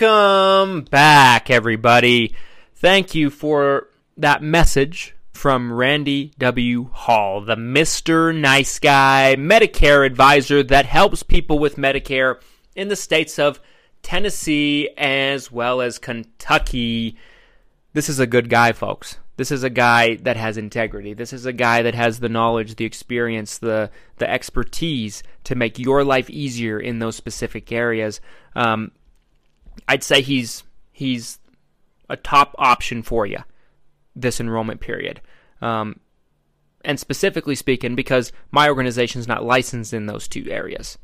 Welcome 0.00 0.82
back, 0.82 1.50
everybody. 1.50 2.34
Thank 2.76 3.16
you 3.16 3.30
for 3.30 3.88
that 4.16 4.42
message 4.42 5.16
from 5.32 5.72
Randy 5.72 6.32
W. 6.38 6.88
Hall, 6.92 7.40
the 7.40 7.56
Mr. 7.56 8.32
Nice 8.38 8.78
Guy 8.78 9.34
Medicare 9.36 10.06
advisor 10.06 10.62
that 10.62 10.86
helps 10.86 11.24
people 11.24 11.58
with 11.58 11.76
Medicare 11.76 12.40
in 12.76 12.88
the 12.88 12.96
states 12.96 13.40
of 13.40 13.60
Tennessee 14.02 14.88
as 14.96 15.50
well 15.50 15.80
as 15.80 15.98
Kentucky. 15.98 17.16
This 17.92 18.08
is 18.08 18.20
a 18.20 18.26
good 18.26 18.48
guy, 18.48 18.72
folks. 18.72 19.18
This 19.36 19.50
is 19.50 19.64
a 19.64 19.70
guy 19.70 20.16
that 20.16 20.36
has 20.36 20.58
integrity. 20.58 21.14
This 21.14 21.32
is 21.32 21.44
a 21.44 21.52
guy 21.52 21.82
that 21.82 21.94
has 21.94 22.20
the 22.20 22.28
knowledge, 22.28 22.76
the 22.76 22.84
experience, 22.84 23.58
the 23.58 23.90
the 24.18 24.30
expertise 24.30 25.24
to 25.44 25.56
make 25.56 25.78
your 25.78 26.04
life 26.04 26.30
easier 26.30 26.78
in 26.78 27.00
those 27.00 27.16
specific 27.16 27.72
areas. 27.72 28.20
Um, 28.54 28.92
I'd 29.88 30.04
say 30.04 30.20
he's 30.20 30.62
he's 30.92 31.38
a 32.08 32.16
top 32.16 32.54
option 32.58 33.02
for 33.02 33.26
you 33.26 33.38
this 34.14 34.40
enrollment 34.40 34.80
period. 34.80 35.20
Um, 35.60 36.00
and 36.84 37.00
specifically 37.00 37.54
speaking, 37.54 37.94
because 37.94 38.32
my 38.50 38.68
organization 38.68 39.20
is 39.20 39.28
not 39.28 39.44
licensed 39.44 39.92
in 39.92 40.06
those 40.06 40.28
two 40.28 40.46
areas. 40.50 40.98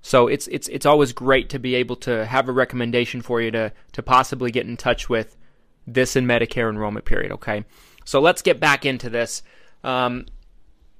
So 0.00 0.28
it's 0.28 0.46
it's 0.48 0.68
it's 0.68 0.86
always 0.86 1.12
great 1.12 1.48
to 1.50 1.58
be 1.58 1.74
able 1.74 1.96
to 1.96 2.26
have 2.26 2.48
a 2.48 2.52
recommendation 2.52 3.22
for 3.22 3.40
you 3.40 3.50
to 3.52 3.72
to 3.92 4.02
possibly 4.02 4.50
get 4.50 4.66
in 4.66 4.76
touch 4.76 5.08
with 5.08 5.36
this 5.86 6.16
in 6.16 6.26
Medicare 6.26 6.70
enrollment 6.70 7.04
period. 7.04 7.32
Okay, 7.32 7.64
so 8.04 8.20
let's 8.20 8.42
get 8.42 8.60
back 8.60 8.84
into 8.84 9.08
this. 9.08 9.42
Um, 9.82 10.26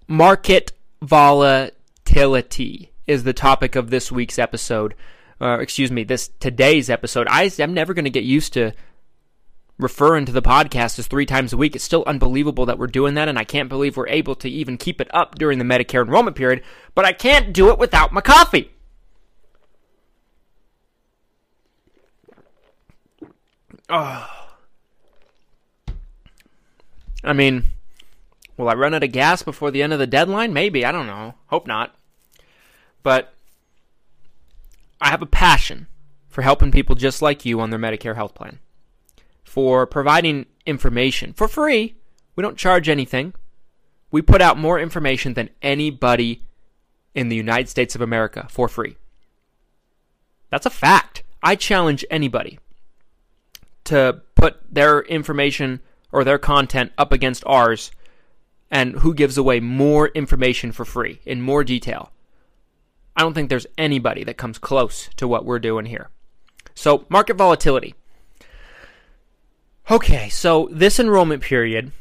market 0.09 0.73
volatility 1.02 2.92
is 3.06 3.25
the 3.25 3.33
topic 3.33 3.76
of 3.76 3.90
this 3.90 4.11
week's 4.11 4.38
episode. 4.38 4.94
Uh, 5.40 5.58
excuse 5.60 5.90
me, 5.90 6.04
this 6.04 6.30
today's 6.40 6.88
episode. 6.88 7.26
I, 7.28 7.50
I'm 7.58 7.74
never 7.74 7.94
going 7.94 8.04
to 8.04 8.10
get 8.10 8.24
used 8.24 8.52
to 8.54 8.72
referring 9.78 10.24
to 10.26 10.32
the 10.32 10.42
podcast 10.42 10.98
as 10.98 11.06
three 11.06 11.26
times 11.26 11.52
a 11.52 11.56
week. 11.56 11.74
It's 11.74 11.84
still 11.84 12.04
unbelievable 12.06 12.66
that 12.66 12.78
we're 12.78 12.86
doing 12.86 13.14
that, 13.14 13.28
and 13.28 13.38
I 13.38 13.44
can't 13.44 13.68
believe 13.68 13.96
we're 13.96 14.08
able 14.08 14.34
to 14.36 14.48
even 14.48 14.76
keep 14.76 15.00
it 15.00 15.12
up 15.12 15.34
during 15.36 15.58
the 15.58 15.64
Medicare 15.64 16.04
enrollment 16.04 16.36
period. 16.36 16.62
But 16.94 17.04
I 17.04 17.12
can't 17.12 17.52
do 17.52 17.70
it 17.70 17.78
without 17.78 18.12
my 18.12 18.20
coffee. 18.20 18.70
Oh. 23.88 24.30
I 27.22 27.32
mean, 27.32 27.64
will 28.56 28.68
I 28.68 28.74
run 28.74 28.94
out 28.94 29.02
of 29.02 29.12
gas 29.12 29.42
before 29.42 29.70
the 29.70 29.82
end 29.82 29.92
of 29.92 29.98
the 29.98 30.06
deadline? 30.06 30.52
Maybe. 30.52 30.84
I 30.84 30.92
don't 30.92 31.06
know. 31.06 31.34
Hope 31.46 31.66
not. 31.66 31.94
But 33.02 33.33
I 35.00 35.08
have 35.08 35.22
a 35.22 35.26
passion 35.26 35.86
for 36.28 36.42
helping 36.42 36.72
people 36.72 36.94
just 36.94 37.22
like 37.22 37.44
you 37.44 37.60
on 37.60 37.70
their 37.70 37.78
Medicare 37.78 38.16
health 38.16 38.34
plan, 38.34 38.58
for 39.44 39.86
providing 39.86 40.46
information 40.66 41.32
for 41.32 41.46
free. 41.46 41.96
We 42.36 42.42
don't 42.42 42.58
charge 42.58 42.88
anything. 42.88 43.34
We 44.10 44.22
put 44.22 44.42
out 44.42 44.58
more 44.58 44.78
information 44.80 45.34
than 45.34 45.50
anybody 45.62 46.42
in 47.14 47.28
the 47.28 47.36
United 47.36 47.68
States 47.68 47.94
of 47.94 48.00
America 48.00 48.46
for 48.50 48.68
free. 48.68 48.96
That's 50.50 50.66
a 50.66 50.70
fact. 50.70 51.22
I 51.42 51.56
challenge 51.56 52.04
anybody 52.10 52.58
to 53.84 54.22
put 54.34 54.56
their 54.72 55.02
information 55.02 55.80
or 56.10 56.24
their 56.24 56.38
content 56.38 56.92
up 56.96 57.12
against 57.12 57.44
ours 57.46 57.90
and 58.70 58.94
who 59.00 59.14
gives 59.14 59.36
away 59.36 59.60
more 59.60 60.08
information 60.08 60.72
for 60.72 60.84
free 60.84 61.20
in 61.24 61.40
more 61.40 61.62
detail. 61.64 62.10
I 63.16 63.23
don't 63.23 63.35
think 63.35 63.49
there's 63.49 63.66
anybody 63.78 64.25
that 64.25 64.37
comes 64.37 64.59
close 64.59 65.09
to 65.16 65.28
what 65.28 65.44
we're 65.44 65.59
doing 65.59 65.87
here. 65.87 66.11
So, 66.75 67.06
market 67.09 67.37
volatility. 67.37 67.94
Okay, 69.90 70.28
so 70.28 70.68
this 70.73 70.99
enrollment 70.99 71.42
period, 71.42 71.92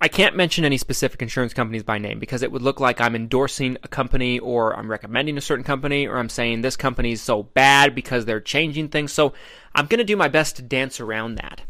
I 0.00 0.08
can't 0.08 0.34
mention 0.34 0.64
any 0.64 0.78
specific 0.78 1.22
insurance 1.22 1.54
companies 1.54 1.82
by 1.82 1.98
name 1.98 2.18
because 2.18 2.42
it 2.42 2.50
would 2.50 2.62
look 2.62 2.80
like 2.80 3.00
I'm 3.00 3.14
endorsing 3.14 3.76
a 3.82 3.88
company 3.88 4.38
or 4.38 4.76
I'm 4.76 4.90
recommending 4.90 5.38
a 5.38 5.42
certain 5.42 5.64
company 5.64 6.08
or 6.08 6.16
I'm 6.16 6.30
saying 6.30 6.62
this 6.62 6.76
company 6.76 7.12
is 7.12 7.22
so 7.22 7.44
bad 7.44 7.94
because 7.94 8.24
they're 8.24 8.40
changing 8.40 8.88
things. 8.88 9.12
So, 9.12 9.34
I'm 9.74 9.86
going 9.86 9.98
to 9.98 10.04
do 10.04 10.16
my 10.16 10.28
best 10.28 10.56
to 10.56 10.62
dance 10.62 10.98
around 10.98 11.36
that. 11.36 11.62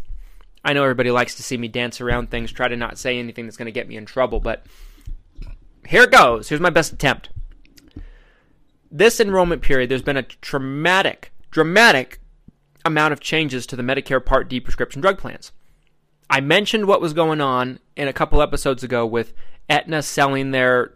I 0.65 0.73
know 0.73 0.83
everybody 0.83 1.11
likes 1.11 1.35
to 1.37 1.43
see 1.43 1.57
me 1.57 1.69
dance 1.69 2.01
around 2.01 2.31
things, 2.31 2.53
try 2.53 2.69
to 2.69 2.77
not 2.77 2.99
say 2.99 3.19
anything 3.19 3.47
that's 3.47 3.57
going 3.57 3.67
to 3.67 3.73
get 3.73 3.89
me 3.89 3.97
in 3.97 4.07
trouble, 4.07 4.41
but 4.41 4.65
here 5.87 6.03
it 6.03 6.11
goes. 6.11 6.49
Here's 6.49 6.61
my 6.61 6.71
best 6.71 6.93
attempt. 6.93 7.31
This 8.90 9.20
enrollment 9.20 9.62
period, 9.62 9.90
there's 9.90 10.02
been 10.02 10.16
a 10.16 10.26
dramatic, 10.40 11.32
dramatic 11.50 12.20
amount 12.85 13.12
of 13.12 13.20
changes 13.20 13.66
to 13.66 13.76
the 13.76 13.82
Medicare 13.82 14.25
Part 14.25 14.49
D 14.49 14.61
prescription 14.61 15.00
drug 15.00 15.18
plans. 15.18 15.52
I 16.28 16.40
mentioned 16.40 16.87
what 16.87 17.00
was 17.00 17.12
going 17.12 17.40
on 17.40 17.80
in 17.97 18.09
a 18.09 18.12
couple 18.12 18.42
episodes 18.42 18.82
ago 18.82 19.04
with 19.06 19.32
Aetna 19.68 20.02
selling 20.02 20.50
their 20.50 20.94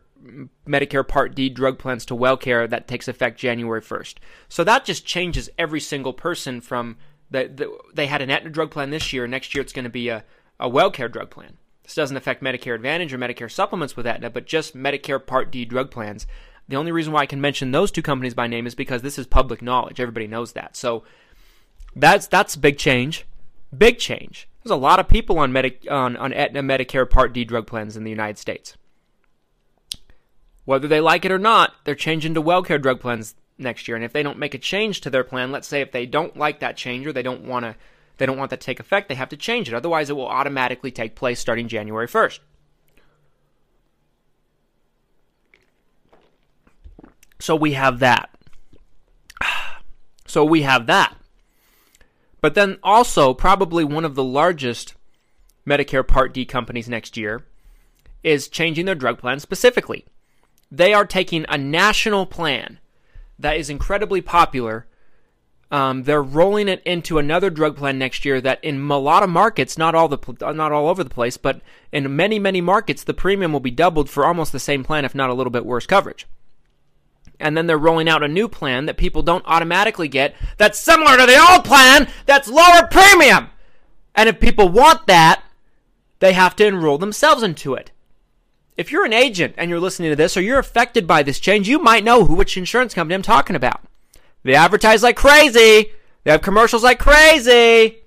Medicare 0.67 1.07
Part 1.07 1.35
D 1.35 1.49
drug 1.49 1.79
plans 1.79 2.05
to 2.07 2.17
WellCare 2.17 2.69
that 2.71 2.89
takes 2.89 3.09
effect 3.09 3.39
January 3.39 3.83
1st. 3.83 4.15
So 4.49 4.65
that 4.65 4.85
just 4.85 5.05
changes 5.05 5.51
every 5.59 5.81
single 5.81 6.13
person 6.13 6.61
from 6.61 6.97
the, 7.31 7.51
the 7.55 7.79
they 7.93 8.07
had 8.07 8.23
an 8.23 8.31
Aetna 8.31 8.51
drug 8.51 8.71
plan 8.71 8.91
this 8.91 9.13
year. 9.13 9.27
Next 9.27 9.55
year 9.55 9.63
it's 9.63 9.73
going 9.73 9.85
to 9.85 9.91
be 9.91 10.09
a, 10.09 10.25
a 10.59 10.71
WellCare 10.71 11.13
drug 11.13 11.31
plan. 11.31 11.59
This 11.83 11.95
doesn't 11.95 12.17
affect 12.17 12.43
Medicare 12.43 12.75
Advantage 12.75 13.13
or 13.13 13.19
Medicare 13.19 13.51
supplements 13.51 13.97
with 13.97 14.07
Aetna, 14.07 14.31
but 14.31 14.47
just 14.47 14.75
Medicare 14.75 15.25
Part 15.25 15.51
D 15.51 15.65
drug 15.65 15.91
plans. 15.91 16.27
The 16.69 16.77
only 16.77 16.93
reason 16.93 17.13
why 17.13 17.21
I 17.21 17.27
can 17.27 17.41
mention 17.41 17.71
those 17.73 17.91
two 17.91 18.03
companies 18.03 18.35
by 18.35 18.47
name 18.47 18.67
is 18.67 18.75
because 18.75 19.03
this 19.03 19.19
is 19.19 19.27
public 19.27 19.61
knowledge. 19.61 20.01
Everybody 20.01 20.27
knows 20.27 20.53
that. 20.53 20.77
So 20.77 21.05
that's 21.95 22.27
that's 22.27 22.57
big 22.57 22.79
change. 22.79 23.27
Big 23.77 23.99
change. 23.99 24.49
There's 24.63 24.71
a 24.71 24.77
lot 24.77 24.99
of 24.99 25.09
people 25.09 25.39
on 25.39 25.53
Medi- 25.53 25.89
on 25.89 26.17
on 26.17 26.33
Aetna 26.33 26.63
Medicare 26.63 27.09
Part 27.09 27.33
D 27.33 27.45
drug 27.45 27.67
plans 27.67 27.97
in 27.97 28.05
the 28.05 28.11
United 28.11 28.39
States. 28.39 28.77
Whether 30.65 30.89
they 30.89 31.01
like 31.01 31.27
it 31.27 31.33
or 31.33 31.39
not, 31.39 31.75
they're 31.85 31.95
changing 31.95 32.33
to 32.35 32.43
WellCare 32.43 32.81
drug 32.81 32.99
plans 32.99 33.35
next 33.59 33.87
year. 33.87 33.97
And 33.97 34.05
if 34.05 34.15
they 34.15 34.23
don't 34.23 34.39
make 34.39 34.55
a 34.55 34.59
change 34.59 35.03
to 35.03 35.11
their 35.11 35.25
plan, 35.25 35.53
let's 35.53 35.69
say 35.69 35.83
if 35.83 35.93
they 35.93 36.07
don't 36.07 36.37
like 36.37 36.61
that 36.61 36.79
change 36.79 37.07
or 37.07 37.13
they 37.13 37.23
don't 37.23 37.45
want 37.45 37.65
to 37.65 37.77
they 38.17 38.27
don't 38.27 38.39
want 38.39 38.51
that 38.51 38.61
to 38.61 38.65
take 38.65 38.81
effect, 38.81 39.09
they 39.09 39.17
have 39.17 39.29
to 39.31 39.37
change 39.37 39.69
it. 39.69 39.75
Otherwise, 39.75 40.09
it 40.09 40.17
will 40.17 40.29
automatically 40.29 40.91
take 40.91 41.17
place 41.17 41.41
starting 41.41 41.69
January 41.69 42.07
1st. 42.07 42.39
So 47.45 47.55
we 47.55 47.75
have 47.75 47.99
that. 47.99 48.31
So 50.27 50.47
we 50.47 50.63
have 50.63 50.87
that. 50.87 51.15
But 52.41 52.55
then 52.55 52.79
also, 52.83 53.35
probably 53.35 53.85
one 53.85 54.07
of 54.07 54.15
the 54.15 54.25
largest 54.25 54.95
Medicare 55.67 56.09
Part 56.09 56.33
D 56.33 56.47
companies 56.47 56.89
next 56.89 57.19
year 57.19 57.45
is 58.23 58.49
changing 58.49 58.87
their 58.87 58.95
drug 58.95 59.19
plan 59.19 59.41
specifically. 59.41 60.07
They 60.71 60.95
are 60.95 61.05
taking 61.05 61.45
a 61.51 61.59
national 61.59 62.25
plan 62.25 62.79
that 63.39 63.59
is 63.59 63.69
incredibly 63.69 64.23
popular. 64.23 64.87
Um, 65.71 66.05
they're 66.05 66.23
rolling 66.23 66.69
it 66.69 66.83
into 66.87 67.19
another 67.19 67.51
drug 67.51 67.77
plan 67.77 67.99
next 67.99 68.25
year 68.25 68.41
that 68.41 68.65
in 68.65 68.91
a 68.91 68.99
lot 68.99 69.23
of 69.23 69.29
markets, 69.29 69.77
not 69.77 69.95
all 69.95 70.09
the 70.09 70.55
not 70.55 70.73
all 70.73 70.89
over 70.89 71.05
the 71.05 71.11
place, 71.11 71.37
but 71.37 71.61
in 71.93 72.17
many 72.17 72.39
many 72.39 72.63
markets, 72.63 73.05
the 73.05 73.13
premium 73.13 73.53
will 73.53 73.61
be 73.61 73.71
doubled 73.71 74.09
for 74.09 74.25
almost 74.25 74.51
the 74.51 74.59
same 74.59 74.83
plan, 74.83 75.05
if 75.05 75.15
not 75.15 75.29
a 75.29 75.35
little 75.35 75.51
bit 75.51 75.67
worse 75.67 75.85
coverage 75.85 76.27
and 77.41 77.57
then 77.57 77.67
they're 77.67 77.79
rolling 77.79 78.09
out 78.09 78.23
a 78.23 78.29
new 78.29 78.49
plan 78.49 78.87
that 78.87 78.97
people 78.97 79.23
don't 79.23 79.45
automatically 79.47 80.09
get 80.09 80.35
that's 80.57 80.79
similar 80.79 81.17
to 81.17 81.27
the 81.27 81.51
old 81.51 81.65
plan 81.65 82.09
that's 82.27 82.49
lower 82.49 82.87
premium. 82.91 83.49
And 84.15 84.29
if 84.29 84.41
people 84.41 84.69
want 84.69 85.07
that, 85.07 85.43
they 86.21 86.33
have 86.33 86.57
to 86.57 86.67
enroll 86.67 86.99
themselves 86.99 87.43
into 87.43 87.75
it. 87.75 87.91
If 88.77 88.91
you're 88.91 89.05
an 89.05 89.13
agent 89.13 89.55
and 89.57 89.71
you're 89.71 89.81
listening 89.81 90.11
to 90.11 90.17
this 90.17 90.37
or 90.37 90.41
you're 90.41 90.59
affected 90.59 91.07
by 91.07 91.23
this 91.23 91.39
change, 91.39 91.69
you 91.69 91.79
might 91.79 92.05
know 92.05 92.25
who 92.25 92.35
which 92.35 92.57
insurance 92.57 92.95
company 92.95 93.15
I'm 93.15 93.23
talking 93.23 93.57
about. 93.57 93.83
They 94.43 94.55
advertise 94.55 95.03
like 95.03 95.17
crazy. 95.17 95.93
They 96.25 96.31
have 96.31 96.43
commercials 96.43 96.83
like 96.83 96.99
crazy. 96.99 97.99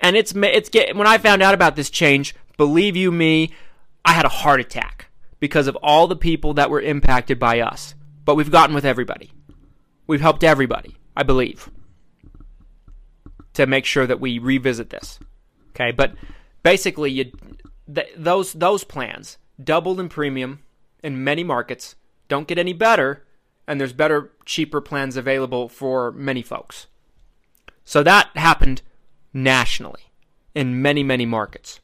And 0.00 0.16
it's 0.16 0.32
it's 0.34 0.68
get, 0.68 0.96
when 0.96 1.06
I 1.06 1.18
found 1.18 1.42
out 1.42 1.54
about 1.54 1.76
this 1.76 1.90
change, 1.90 2.34
believe 2.56 2.96
you 2.96 3.12
me, 3.12 3.52
I 4.04 4.12
had 4.12 4.24
a 4.24 4.30
heart 4.30 4.60
attack 4.60 5.06
because 5.38 5.68
of 5.68 5.76
all 5.76 6.06
the 6.06 6.16
people 6.16 6.54
that 6.54 6.70
were 6.70 6.80
impacted 6.80 7.38
by 7.38 7.60
us 7.60 7.94
but 8.24 8.34
we've 8.34 8.50
gotten 8.50 8.74
with 8.74 8.84
everybody. 8.84 9.32
We've 10.06 10.20
helped 10.20 10.44
everybody, 10.44 10.96
I 11.16 11.22
believe, 11.22 11.70
to 13.54 13.66
make 13.66 13.84
sure 13.84 14.06
that 14.06 14.20
we 14.20 14.38
revisit 14.38 14.90
this. 14.90 15.18
Okay, 15.70 15.90
but 15.90 16.14
basically, 16.62 17.10
you 17.10 17.32
th- 17.92 18.12
those 18.16 18.52
those 18.52 18.84
plans 18.84 19.38
doubled 19.62 20.00
in 20.00 20.08
premium 20.08 20.60
in 21.02 21.22
many 21.24 21.44
markets 21.44 21.96
don't 22.28 22.48
get 22.48 22.58
any 22.58 22.72
better, 22.72 23.24
and 23.66 23.80
there's 23.80 23.92
better, 23.92 24.32
cheaper 24.44 24.80
plans 24.80 25.16
available 25.16 25.68
for 25.68 26.12
many 26.12 26.42
folks. 26.42 26.86
So 27.84 28.02
that 28.02 28.30
happened 28.36 28.82
nationally 29.32 30.12
in 30.54 30.82
many 30.82 31.02
many 31.02 31.26
markets. 31.26 31.80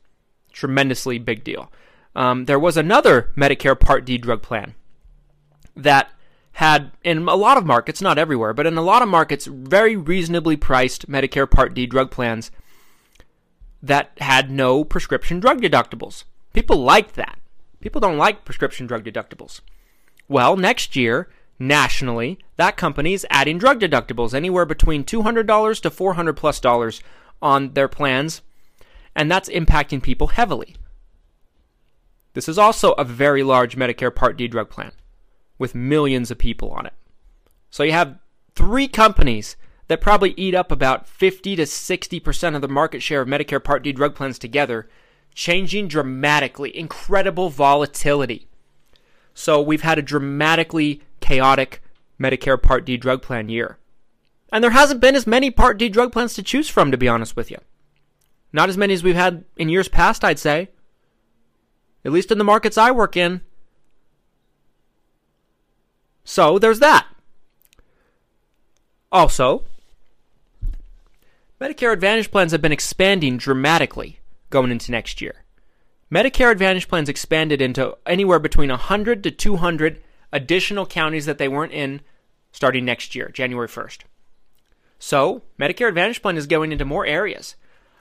Tremendously 0.53 1.19
big 1.19 1.45
deal. 1.45 1.71
Um, 2.17 2.47
there 2.47 2.59
was 2.59 2.77
another 2.77 3.33
Medicare 3.37 3.79
Part 3.79 4.05
D 4.05 4.19
drug 4.19 4.43
plan 4.43 4.75
that 5.77 6.11
had, 6.59 6.91
in 7.05 7.29
a 7.29 7.37
lot 7.37 7.57
of 7.57 7.65
markets, 7.65 8.03
not 8.03 8.19
everywhere, 8.19 8.53
but 8.53 8.67
in 8.67 8.77
a 8.77 8.83
lot 8.83 9.01
of 9.01 9.09
markets, 9.09 9.47
very 9.47 9.95
reasonably 9.95 10.57
priced 10.57 11.09
Medicare 11.09 11.49
Part 11.49 11.73
D 11.73 11.87
drug 11.87 12.11
plans 12.11 12.51
that 13.81 14.11
had 14.19 14.51
no 14.51 14.83
prescription 14.85 15.39
drug 15.39 15.63
deductibles. 15.63 16.25
People 16.53 16.79
liked 16.79 17.15
that. 17.15 17.39
People 17.79 18.01
don't 18.01 18.19
like 18.19 18.45
prescription 18.45 18.89
drug 18.89 19.05
deductibles. 19.05 19.61
Well, 20.27 20.57
next 20.57 20.97
year, 20.97 21.29
nationally, 21.61 22.41
that 22.57 22.77
company 22.77 23.15
is 23.15 23.25
adding 23.31 23.59
drug 23.59 23.79
deductibles 23.79 24.35
anywhere 24.35 24.67
between 24.67 25.05
$200 25.05 25.81
to 25.83 25.91
400 25.91 26.33
plus 26.33 26.59
dollars 26.59 27.01
on 27.41 27.75
their 27.75 27.87
plans, 27.87 28.43
and 29.15 29.31
that's 29.31 29.49
impacting 29.49 30.03
people 30.03 30.27
heavily. 30.27 30.75
This 32.33 32.49
is 32.49 32.59
also 32.59 32.95
a 32.95 33.05
very 33.05 33.45
large 33.45 33.77
Medicare 33.77 34.13
Part 34.13 34.37
D 34.37 34.49
drug 34.49 34.71
plan 34.71 34.91
with 35.59 35.75
millions 35.75 36.31
of 36.31 36.39
people 36.39 36.71
on 36.71 36.87
it. 36.87 36.95
So 37.71 37.83
you 37.83 37.93
have 37.93 38.19
three 38.55 38.89
companies 38.89 39.57
that 39.89 40.01
probably 40.01 40.35
eat 40.37 40.55
up 40.55 40.71
about 40.71 41.09
50 41.09 41.57
to 41.57 41.63
60% 41.63 42.55
of 42.55 42.61
the 42.61 42.69
market 42.69 43.03
share 43.03 43.23
of 43.23 43.29
Medicare 43.29 43.63
Part 43.63 43.83
D 43.83 43.93
drug 43.93 44.15
plans 44.15 44.39
together, 44.39 44.89
changing 45.35 45.89
dramatically, 45.89 46.77
incredible 46.77 47.49
volatility. 47.49 48.47
So 49.35 49.61
we've 49.61 49.83
had 49.83 49.99
a 49.99 50.03
dramatically 50.03 51.03
chaotic 51.21 51.83
Medicare 52.21 52.61
Part 52.61 52.85
D 52.85 52.97
drug 52.97 53.23
plan 53.23 53.49
year. 53.49 53.79
And 54.53 54.65
there 54.65 54.71
hasn't 54.71 55.01
been 55.01 55.17
as 55.17 55.27
many 55.27 55.51
Part 55.51 55.79
D 55.79 55.89
drug 55.89 56.13
plans 56.13 56.35
to 56.35 56.43
choose 56.43 56.69
from, 56.69 56.91
to 56.91 56.97
be 56.99 57.09
honest 57.09 57.37
with 57.37 57.51
you. 57.51 57.59
Not 58.53 58.69
as 58.69 58.79
many 58.79 58.95
as 58.95 59.03
we've 59.03 59.15
had 59.15 59.45
in 59.57 59.69
years 59.69 59.89
past, 59.89 60.25
I'd 60.25 60.39
say. 60.39 60.69
At 62.05 62.13
least 62.13 62.31
in 62.31 62.39
the 62.39 62.45
markets 62.45 62.79
I 62.79 62.91
work 62.91 63.17
in. 63.17 63.43
So 66.29 66.59
there's 66.59 66.81
that. 66.81 67.07
Also, 69.11 69.65
Medicare 71.59 71.91
Advantage 71.91 72.31
plans 72.31 72.53
have 72.53 72.61
been 72.61 72.71
expanding 72.71 73.39
dramatically 73.39 74.21
going 74.51 74.71
into 74.71 74.93
next 74.93 75.23
year. 75.23 75.37
Medicare 76.13 76.53
Advantage 76.53 76.87
plans 76.87 77.09
expanded 77.09 77.63
into 77.63 77.97
anywhere 78.05 78.39
between 78.39 78.69
100 78.69 79.23
to 79.23 79.31
200 79.31 80.03
additional 80.31 80.85
counties 80.85 81.25
that 81.25 81.39
they 81.39 81.49
weren't 81.49 81.73
in 81.73 82.03
starting 82.53 82.85
next 82.85 83.15
year, 83.15 83.31
January 83.31 83.67
1st. 83.67 84.01
So, 84.99 85.45
Medicare 85.59 85.89
Advantage 85.89 86.21
plan 86.21 86.37
is 86.37 86.47
going 86.47 86.73
into 86.73 86.85
more 86.85 87.07
areas. 87.07 87.57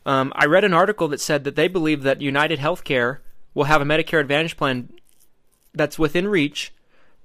Um, 0.05 0.33
I 0.35 0.47
read 0.47 0.65
an 0.65 0.73
article 0.73 1.07
that 1.07 1.21
said 1.21 1.45
that 1.45 1.55
they 1.55 1.69
believe 1.69 2.03
that 2.03 2.19
United 2.19 2.59
Healthcare 2.59 3.19
will 3.53 3.65
have 3.65 3.81
a 3.81 3.85
Medicare 3.85 4.19
Advantage 4.19 4.57
plan 4.57 4.91
that's 5.73 5.97
within 5.97 6.27
reach 6.27 6.73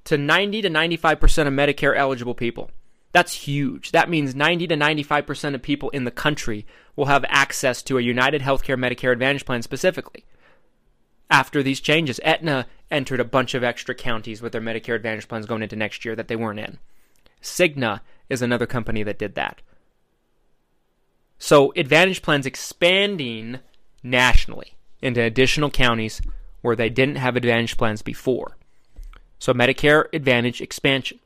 to 0.05 0.19
90 0.19 0.63
to 0.63 0.71
95% 0.71 1.47
of 1.47 1.53
Medicare 1.53 1.97
eligible 1.97 2.35
people. 2.35 2.71
That's 3.13 3.35
huge. 3.35 3.93
That 3.93 4.09
means 4.09 4.35
90 4.35 4.69
to 4.69 4.77
95% 4.77 5.55
of 5.55 5.63
people 5.63 5.91
in 5.91 6.05
the 6.05 6.11
country 6.11 6.67
will 6.97 7.07
have 7.07 7.25
access 7.29 7.83
to 7.83 7.99
a 7.99 8.03
United 8.03 8.41
Healthcare 8.41 8.79
Medicare 8.79 9.13
Advantage 9.13 9.45
plan 9.45 9.63
specifically. 9.63 10.25
After 11.31 11.63
these 11.63 11.81
changes, 11.81 12.21
Aetna 12.25 12.67
entered 12.91 13.21
a 13.21 13.25
bunch 13.25 13.55
of 13.55 13.65
extra 13.65 13.95
counties 13.95 14.43
with 14.43 14.53
their 14.53 14.61
Medicare 14.61 14.97
Advantage 14.97 15.29
plans 15.29 15.47
going 15.47 15.63
into 15.63 15.77
next 15.77 16.05
year 16.05 16.17
that 16.17 16.29
they 16.29 16.37
weren't 16.37 16.61
in. 16.61 16.79
Cigna 17.43 18.01
is 18.29 18.43
another 18.43 18.67
company 18.67 19.03
that 19.03 19.19
did 19.19 19.35
that. 19.35 19.63
So, 21.39 21.73
Advantage 21.75 22.23
plans 22.23 22.47
expanding 22.47 23.59
nationally 24.03 24.77
into 25.01 25.23
additional 25.23 25.71
counties 25.71 26.23
where 26.61 26.77
they 26.77 26.89
didn't 26.89 27.17
have 27.17 27.37
Advantage 27.37 27.77
plans 27.77 28.01
before. 28.01 28.57
So 29.43 29.53
Medicare 29.53 30.05
Advantage 30.13 30.61
expansion. 30.61 31.19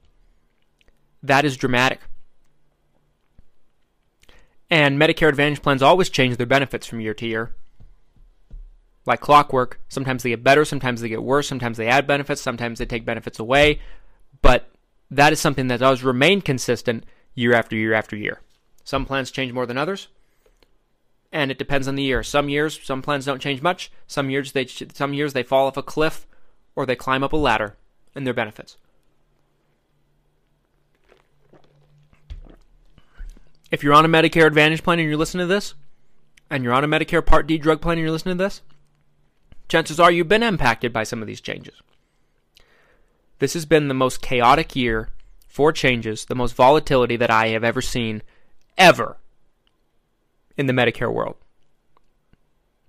That 1.23 1.45
is 1.45 1.59
dramatic. 1.59 2.01
And 4.71 4.99
Medicare 4.99 5.29
Advantage 5.29 5.61
plans 5.61 5.83
always 5.83 6.09
change 6.09 6.39
their 6.39 6.47
benefits 6.47 6.87
from 6.87 7.03
year 7.03 7.13
to 7.13 7.27
year. 7.27 7.55
Like 9.05 9.21
clockwork, 9.21 9.81
sometimes 9.89 10.23
they 10.23 10.31
get 10.31 10.43
better, 10.43 10.65
sometimes 10.65 11.03
they 11.03 11.11
get 11.11 11.23
worse, 11.23 11.47
sometimes 11.47 11.77
they 11.77 11.89
add 11.89 12.07
benefits, 12.07 12.41
sometimes 12.41 12.79
they 12.79 12.87
take 12.87 13.05
benefits 13.05 13.39
away. 13.39 13.83
But 14.41 14.71
that 15.11 15.35
is 15.35 15.39
something 15.39 15.67
that 15.67 15.81
does 15.81 16.03
remain 16.03 16.41
consistent 16.41 17.05
year 17.35 17.53
after 17.53 17.77
year 17.77 17.93
after 17.93 18.17
year. 18.17 18.41
Some 18.83 19.05
plans 19.05 19.31
change 19.31 19.53
more 19.53 19.67
than 19.67 19.77
others, 19.77 20.09
and 21.31 21.51
it 21.51 21.59
depends 21.59 21.87
on 21.87 21.97
the 21.97 22.03
year. 22.03 22.23
Some 22.23 22.49
years, 22.49 22.81
some 22.83 23.03
plans 23.03 23.27
don't 23.27 23.43
change 23.43 23.61
much. 23.61 23.93
Some 24.07 24.31
years, 24.31 24.53
they 24.53 24.65
some 24.65 25.13
years 25.13 25.35
they 25.35 25.43
fall 25.43 25.67
off 25.67 25.77
a 25.77 25.83
cliff 25.83 26.27
or 26.75 26.87
they 26.87 26.97
climb 26.97 27.23
up 27.23 27.35
a 27.35 27.37
ladder 27.37 27.77
and 28.17 28.27
their 28.27 28.35
benefits. 28.35 28.77
If 33.71 33.83
you're 33.83 33.95
on 33.95 34.05
a 34.05 34.09
Medicare 34.09 34.47
Advantage 34.47 34.83
plan 34.83 34.99
and 34.99 35.09
you're 35.09 35.19
listening 35.19 35.47
to 35.47 35.55
this, 35.55 35.75
and 36.49 36.65
you're 36.65 36.73
on 36.73 36.85
a 36.85 36.89
Medicare 36.89 37.25
Part 37.25 37.47
D 37.47 37.59
drug 37.59 37.81
plan 37.81 37.99
and 37.99 38.03
you're 38.03 38.13
listening 38.13 38.39
to 38.39 38.45
this, 38.45 38.63
chances 39.69 40.01
are 40.01 40.11
you've 40.11 40.29
been 40.29 40.43
impacted 40.43 40.93
by 40.93 41.05
some 41.05 41.21
of 41.21 41.27
these 41.27 41.41
changes. 41.41 41.75
This 43.39 43.55
has 43.55 43.67
been 43.67 43.89
the 43.89 43.95
most 43.95 44.23
chaotic 44.23 44.75
year 44.75 45.11
for 45.47 45.73
changes, 45.73 46.25
the 46.25 46.35
most 46.35 46.55
volatility 46.55 47.17
that 47.17 47.31
I 47.31 47.49
have 47.49 47.65
ever 47.65 47.83
seen, 47.83 48.23
ever, 48.79 49.19
in 50.57 50.67
the 50.67 50.73
Medicare 50.73 51.13
world. 51.13 51.37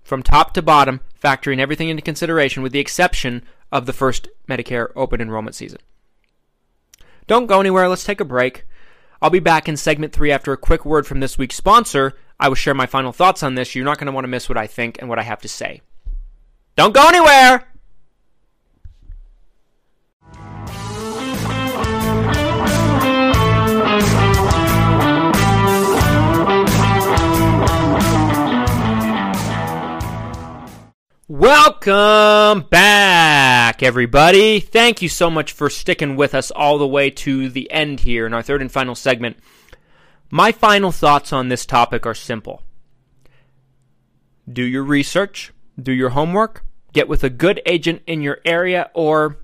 From 0.02 0.22
top 0.22 0.54
to 0.54 0.62
bottom, 0.62 1.00
factoring 1.22 1.58
everything 1.58 1.90
into 1.90 2.02
consideration 2.02 2.62
with 2.62 2.72
the 2.72 2.78
exception 2.78 3.42
of 3.70 3.86
the 3.86 3.92
first 3.92 4.28
Medicare 4.48 4.88
open 4.96 5.20
enrollment 5.20 5.54
season. 5.54 5.78
Don't 7.26 7.46
go 7.46 7.60
anywhere, 7.60 7.88
let's 7.88 8.04
take 8.04 8.20
a 8.20 8.24
break. 8.24 8.66
I'll 9.20 9.30
be 9.30 9.40
back 9.40 9.68
in 9.68 9.76
segment 9.76 10.12
three 10.12 10.30
after 10.30 10.52
a 10.52 10.56
quick 10.56 10.84
word 10.84 11.06
from 11.06 11.20
this 11.20 11.36
week's 11.36 11.56
sponsor. 11.56 12.14
I 12.40 12.48
will 12.48 12.54
share 12.54 12.74
my 12.74 12.86
final 12.86 13.12
thoughts 13.12 13.42
on 13.42 13.54
this. 13.54 13.74
You're 13.74 13.84
not 13.84 13.98
going 13.98 14.06
to 14.06 14.12
want 14.12 14.24
to 14.24 14.28
miss 14.28 14.48
what 14.48 14.56
I 14.56 14.66
think 14.66 14.98
and 15.00 15.08
what 15.08 15.18
I 15.18 15.22
have 15.22 15.40
to 15.42 15.48
say. 15.48 15.82
Don't 16.76 16.94
go 16.94 17.08
anywhere! 17.08 17.67
Welcome 31.30 32.62
back, 32.70 33.82
everybody. 33.82 34.60
Thank 34.60 35.02
you 35.02 35.10
so 35.10 35.28
much 35.28 35.52
for 35.52 35.68
sticking 35.68 36.16
with 36.16 36.34
us 36.34 36.50
all 36.50 36.78
the 36.78 36.88
way 36.88 37.10
to 37.10 37.50
the 37.50 37.70
end 37.70 38.00
here 38.00 38.24
in 38.24 38.32
our 38.32 38.40
third 38.40 38.62
and 38.62 38.72
final 38.72 38.94
segment. 38.94 39.36
My 40.30 40.52
final 40.52 40.90
thoughts 40.90 41.30
on 41.30 41.50
this 41.50 41.66
topic 41.66 42.06
are 42.06 42.14
simple 42.14 42.62
do 44.50 44.62
your 44.62 44.82
research, 44.82 45.52
do 45.78 45.92
your 45.92 46.08
homework, 46.08 46.64
get 46.94 47.08
with 47.08 47.22
a 47.22 47.28
good 47.28 47.60
agent 47.66 48.00
in 48.06 48.22
your 48.22 48.38
area, 48.46 48.90
or 48.94 49.36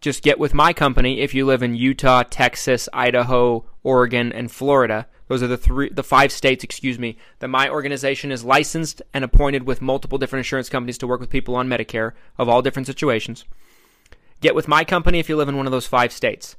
just 0.00 0.22
get 0.22 0.38
with 0.38 0.54
my 0.54 0.72
company 0.72 1.20
if 1.20 1.34
you 1.34 1.44
live 1.44 1.62
in 1.62 1.74
Utah, 1.74 2.22
Texas, 2.22 2.88
Idaho, 2.94 3.66
Oregon, 3.82 4.32
and 4.32 4.50
Florida. 4.50 5.06
Those 5.30 5.44
are 5.44 5.46
the 5.46 5.56
three, 5.56 5.88
the 5.90 6.02
five 6.02 6.32
states, 6.32 6.64
excuse 6.64 6.98
me, 6.98 7.16
that 7.38 7.46
my 7.46 7.68
organization 7.68 8.32
is 8.32 8.44
licensed 8.44 9.00
and 9.14 9.22
appointed 9.22 9.62
with 9.62 9.80
multiple 9.80 10.18
different 10.18 10.40
insurance 10.40 10.68
companies 10.68 10.98
to 10.98 11.06
work 11.06 11.20
with 11.20 11.30
people 11.30 11.54
on 11.54 11.68
Medicare 11.68 12.14
of 12.36 12.48
all 12.48 12.62
different 12.62 12.88
situations. 12.88 13.44
Get 14.40 14.56
with 14.56 14.66
my 14.66 14.82
company 14.82 15.20
if 15.20 15.28
you 15.28 15.36
live 15.36 15.48
in 15.48 15.56
one 15.56 15.66
of 15.66 15.70
those 15.70 15.86
five 15.86 16.12
states. 16.12 16.56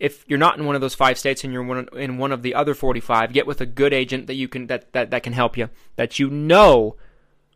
If 0.00 0.24
you're 0.26 0.40
not 0.40 0.58
in 0.58 0.66
one 0.66 0.74
of 0.74 0.80
those 0.80 0.96
five 0.96 1.16
states 1.18 1.44
and 1.44 1.52
you're 1.52 1.62
one, 1.62 1.86
in 1.92 2.18
one 2.18 2.32
of 2.32 2.42
the 2.42 2.52
other 2.52 2.74
45, 2.74 3.32
get 3.32 3.46
with 3.46 3.60
a 3.60 3.66
good 3.66 3.92
agent 3.92 4.26
that 4.26 4.34
you 4.34 4.48
can 4.48 4.66
that, 4.66 4.92
that, 4.92 5.12
that 5.12 5.22
can 5.22 5.32
help 5.32 5.56
you, 5.56 5.70
that 5.94 6.18
you 6.18 6.28
know 6.28 6.96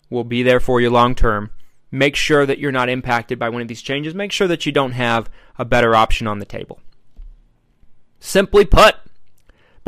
will 0.08 0.22
be 0.22 0.44
there 0.44 0.60
for 0.60 0.80
you 0.80 0.88
long 0.88 1.16
term. 1.16 1.50
Make 1.90 2.14
sure 2.14 2.46
that 2.46 2.60
you're 2.60 2.70
not 2.70 2.88
impacted 2.88 3.40
by 3.40 3.48
one 3.48 3.60
of 3.60 3.66
these 3.66 3.82
changes. 3.82 4.14
Make 4.14 4.30
sure 4.30 4.46
that 4.46 4.66
you 4.66 4.70
don't 4.70 4.92
have 4.92 5.28
a 5.58 5.64
better 5.64 5.96
option 5.96 6.28
on 6.28 6.38
the 6.38 6.46
table. 6.46 6.78
Simply 8.20 8.64
put, 8.64 8.94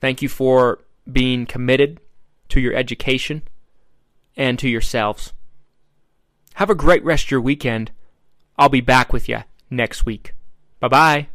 Thank 0.00 0.22
you 0.22 0.28
for 0.28 0.84
being 1.10 1.44
committed 1.44 2.00
to 2.48 2.60
your 2.60 2.74
education, 2.74 3.42
and 4.36 4.58
to 4.58 4.68
yourselves. 4.68 5.32
Have 6.54 6.70
a 6.70 6.74
great 6.74 7.04
rest 7.04 7.26
of 7.26 7.30
your 7.30 7.40
weekend. 7.40 7.90
I'll 8.58 8.68
be 8.68 8.80
back 8.80 9.12
with 9.12 9.28
you 9.28 9.40
next 9.70 10.06
week. 10.06 10.34
Bye 10.80 10.88
bye. 10.88 11.28